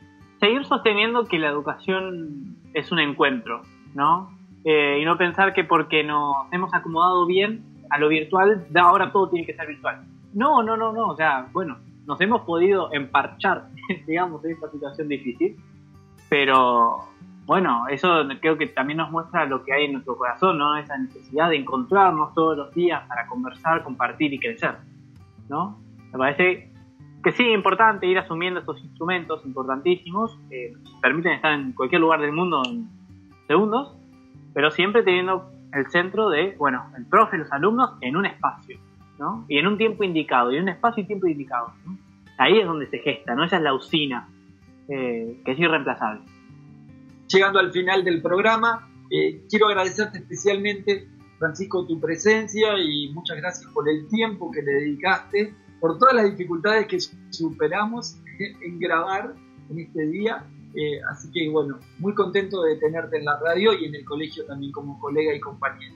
seguir 0.41 0.65
sosteniendo 0.65 1.27
que 1.27 1.39
la 1.39 1.49
educación 1.49 2.57
es 2.73 2.91
un 2.91 3.01
encuentro, 3.01 3.63
¿no? 3.95 4.37
Eh, 4.65 4.99
y 5.03 5.05
no 5.05 5.19
pensar 5.19 5.53
que 5.53 5.65
porque 5.65 6.03
nos 6.05 6.51
hemos 6.53 6.73
acomodado 6.73 7.27
bien 7.27 7.65
a 7.91 7.99
lo 7.99 8.09
virtual, 8.09 8.67
de 8.69 8.81
ahora 8.81 9.13
todo 9.13 9.29
tiene 9.31 9.47
que 9.47 9.55
ser 9.55 9.67
virtual. 9.67 10.05
No, 10.35 10.63
no, 10.63 10.77
no, 10.77 10.93
no. 10.93 11.09
O 11.09 11.17
sea, 11.17 11.49
bueno, 11.53 11.79
nos 12.07 12.21
hemos 12.21 12.43
podido 12.43 12.93
emparchar, 12.93 13.69
digamos, 14.07 14.45
en 14.45 14.53
esta 14.53 14.71
situación 14.71 15.09
difícil, 15.09 15.57
pero 16.29 17.05
bueno, 17.47 17.87
eso 17.89 18.25
creo 18.41 18.59
que 18.59 18.67
también 18.67 18.99
nos 18.99 19.11
muestra 19.11 19.47
lo 19.47 19.65
que 19.65 19.73
hay 19.73 19.87
en 19.87 19.93
nuestro 19.93 20.17
corazón, 20.17 20.59
¿no? 20.59 20.77
Esa 20.77 20.99
necesidad 20.99 21.49
de 21.49 21.57
encontrarnos 21.57 22.35
todos 22.35 22.57
los 22.57 22.75
días 22.75 23.03
para 23.09 23.27
conversar, 23.27 23.83
compartir 23.85 24.33
y 24.35 24.39
crecer, 24.39 24.77
¿no? 25.49 25.79
Me 26.13 26.19
parece 26.19 26.73
que 27.23 27.33
sí, 27.33 27.49
importante 27.49 28.07
ir 28.07 28.19
asumiendo 28.19 28.61
estos 28.61 28.83
instrumentos 28.83 29.45
importantísimos 29.45 30.39
que 30.51 30.73
nos 30.73 31.01
permiten 31.01 31.33
estar 31.33 31.53
en 31.53 31.73
cualquier 31.73 32.01
lugar 32.01 32.21
del 32.21 32.33
mundo 32.33 32.63
en 32.67 32.89
segundos, 33.47 33.97
pero 34.53 34.71
siempre 34.71 35.03
teniendo 35.03 35.51
el 35.73 35.91
centro 35.91 36.31
de, 36.31 36.57
bueno, 36.59 36.93
el 36.97 37.07
profe 37.07 37.37
y 37.37 37.41
los 37.41 37.53
alumnos 37.53 37.93
en 38.01 38.17
un 38.17 38.27
espacio, 38.27 38.79
¿no? 39.19 39.45
Y 39.49 39.59
en 39.59 39.67
un 39.67 39.79
tiempo 39.79 40.05
indicado, 40.05 40.53
y 40.53 40.57
en 40.57 40.63
un 40.63 40.69
espacio 40.71 41.03
y 41.03 41.07
tiempo 41.07 41.27
indicado. 41.27 41.73
Ahí 42.39 42.59
es 42.59 42.67
donde 42.67 42.87
se 42.87 42.99
gesta, 42.99 43.35
¿no? 43.35 43.45
Esa 43.45 43.57
es 43.57 43.63
la 43.63 43.75
usina, 43.75 44.29
eh, 44.89 45.41
que 45.45 45.53
es 45.53 45.59
irreemplazable 45.59 46.23
llegando 47.29 47.59
al 47.59 47.73
final 47.73 48.05
del 48.05 48.21
programa. 48.21 48.89
Eh, 49.11 49.43
quiero 49.49 49.69
agradecerte 49.69 50.19
especialmente, 50.19 51.09
Francisco, 51.39 51.87
tu 51.87 52.01
presencia 52.01 52.79
y 52.79 53.11
muchas 53.11 53.37
gracias 53.37 53.71
por 53.73 53.89
el 53.89 54.09
tiempo 54.09 54.51
que 54.51 54.63
le 54.63 54.73
dedicaste, 54.73 55.55
por 55.81 55.99
todas 55.99 56.15
las 56.15 56.31
dificultades 56.31 56.87
que 56.87 56.99
superamos 57.31 58.17
en 58.39 58.79
grabar 58.81 59.35
en 59.71 59.79
este 59.79 60.07
día. 60.07 60.45
Eh, 60.75 61.01
así 61.11 61.31
que 61.33 61.49
bueno, 61.49 61.79
muy 61.99 62.15
contento 62.15 62.63
de 62.63 62.77
tenerte 62.77 63.19
en 63.19 63.25
la 63.25 63.39
radio 63.41 63.73
y 63.73 63.87
en 63.87 63.95
el 63.95 64.05
colegio 64.05 64.45
también 64.47 64.73
como 64.73 64.99
colega 64.99 65.35
y 65.35 65.41
compañero. 65.41 65.95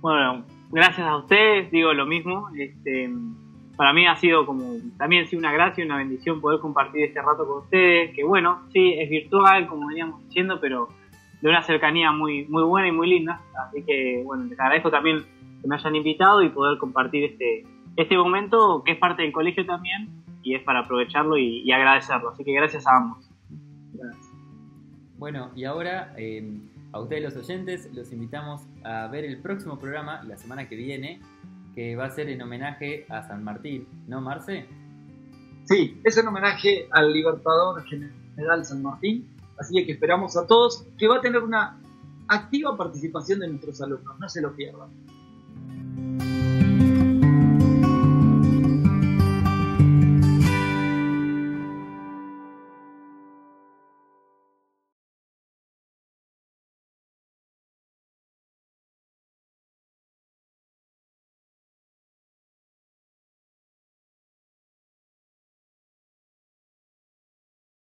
Bueno, 0.00 0.44
gracias 0.70 1.06
a 1.06 1.16
ustedes, 1.18 1.70
digo 1.70 1.92
lo 1.92 2.06
mismo. 2.06 2.48
Este, 2.58 3.10
para 3.76 3.92
mí 3.92 4.06
ha 4.06 4.16
sido 4.16 4.44
como, 4.44 4.76
también 4.98 5.26
sido 5.26 5.40
una 5.40 5.52
gracia 5.52 5.82
y 5.82 5.86
una 5.86 5.96
bendición 5.96 6.40
poder 6.40 6.60
compartir 6.60 7.04
este 7.04 7.22
rato 7.22 7.46
con 7.46 7.62
ustedes, 7.62 8.14
que 8.14 8.24
bueno, 8.24 8.62
sí, 8.72 8.94
es 8.98 9.08
virtual, 9.08 9.66
como 9.66 9.88
veníamos 9.88 10.22
diciendo, 10.26 10.58
pero 10.60 10.88
de 11.40 11.48
una 11.48 11.62
cercanía 11.62 12.12
muy, 12.12 12.46
muy 12.46 12.62
buena 12.62 12.88
y 12.88 12.92
muy 12.92 13.08
linda. 13.08 13.40
Así 13.66 13.82
que, 13.84 14.22
bueno, 14.24 14.44
les 14.44 14.58
agradezco 14.58 14.90
también 14.90 15.24
que 15.60 15.68
me 15.68 15.74
hayan 15.74 15.96
invitado 15.96 16.42
y 16.42 16.48
poder 16.48 16.78
compartir 16.78 17.24
este, 17.24 17.64
este 17.96 18.16
momento 18.16 18.82
que 18.84 18.92
es 18.92 18.98
parte 18.98 19.22
del 19.22 19.32
colegio 19.32 19.66
también 19.66 20.08
y 20.42 20.54
es 20.54 20.62
para 20.62 20.80
aprovecharlo 20.80 21.36
y, 21.38 21.70
agradecerlo. 21.72 22.30
Así 22.30 22.44
que 22.44 22.52
gracias 22.52 22.86
a 22.86 22.96
ambos. 22.96 23.28
Bueno, 25.22 25.52
y 25.54 25.62
ahora 25.66 26.12
eh, 26.16 26.42
a 26.90 26.98
ustedes 26.98 27.22
los 27.22 27.36
oyentes 27.36 27.88
los 27.94 28.12
invitamos 28.12 28.62
a 28.82 29.06
ver 29.06 29.24
el 29.24 29.38
próximo 29.40 29.78
programa 29.78 30.20
la 30.24 30.36
semana 30.36 30.68
que 30.68 30.74
viene, 30.74 31.20
que 31.76 31.94
va 31.94 32.06
a 32.06 32.10
ser 32.10 32.28
en 32.28 32.42
homenaje 32.42 33.06
a 33.08 33.22
San 33.28 33.44
Martín, 33.44 33.86
¿no, 34.08 34.20
Marce? 34.20 34.66
Sí, 35.62 36.00
es 36.02 36.18
en 36.18 36.26
homenaje 36.26 36.88
al 36.90 37.12
Libertador 37.12 37.84
General 37.84 38.64
San 38.64 38.82
Martín, 38.82 39.28
así 39.60 39.86
que 39.86 39.92
esperamos 39.92 40.36
a 40.36 40.44
todos 40.44 40.88
que 40.98 41.06
va 41.06 41.18
a 41.18 41.20
tener 41.20 41.44
una 41.44 41.78
activa 42.26 42.76
participación 42.76 43.38
de 43.38 43.46
nuestros 43.46 43.80
alumnos, 43.80 44.18
no 44.18 44.28
se 44.28 44.40
lo 44.40 44.56
pierdan. 44.56 44.88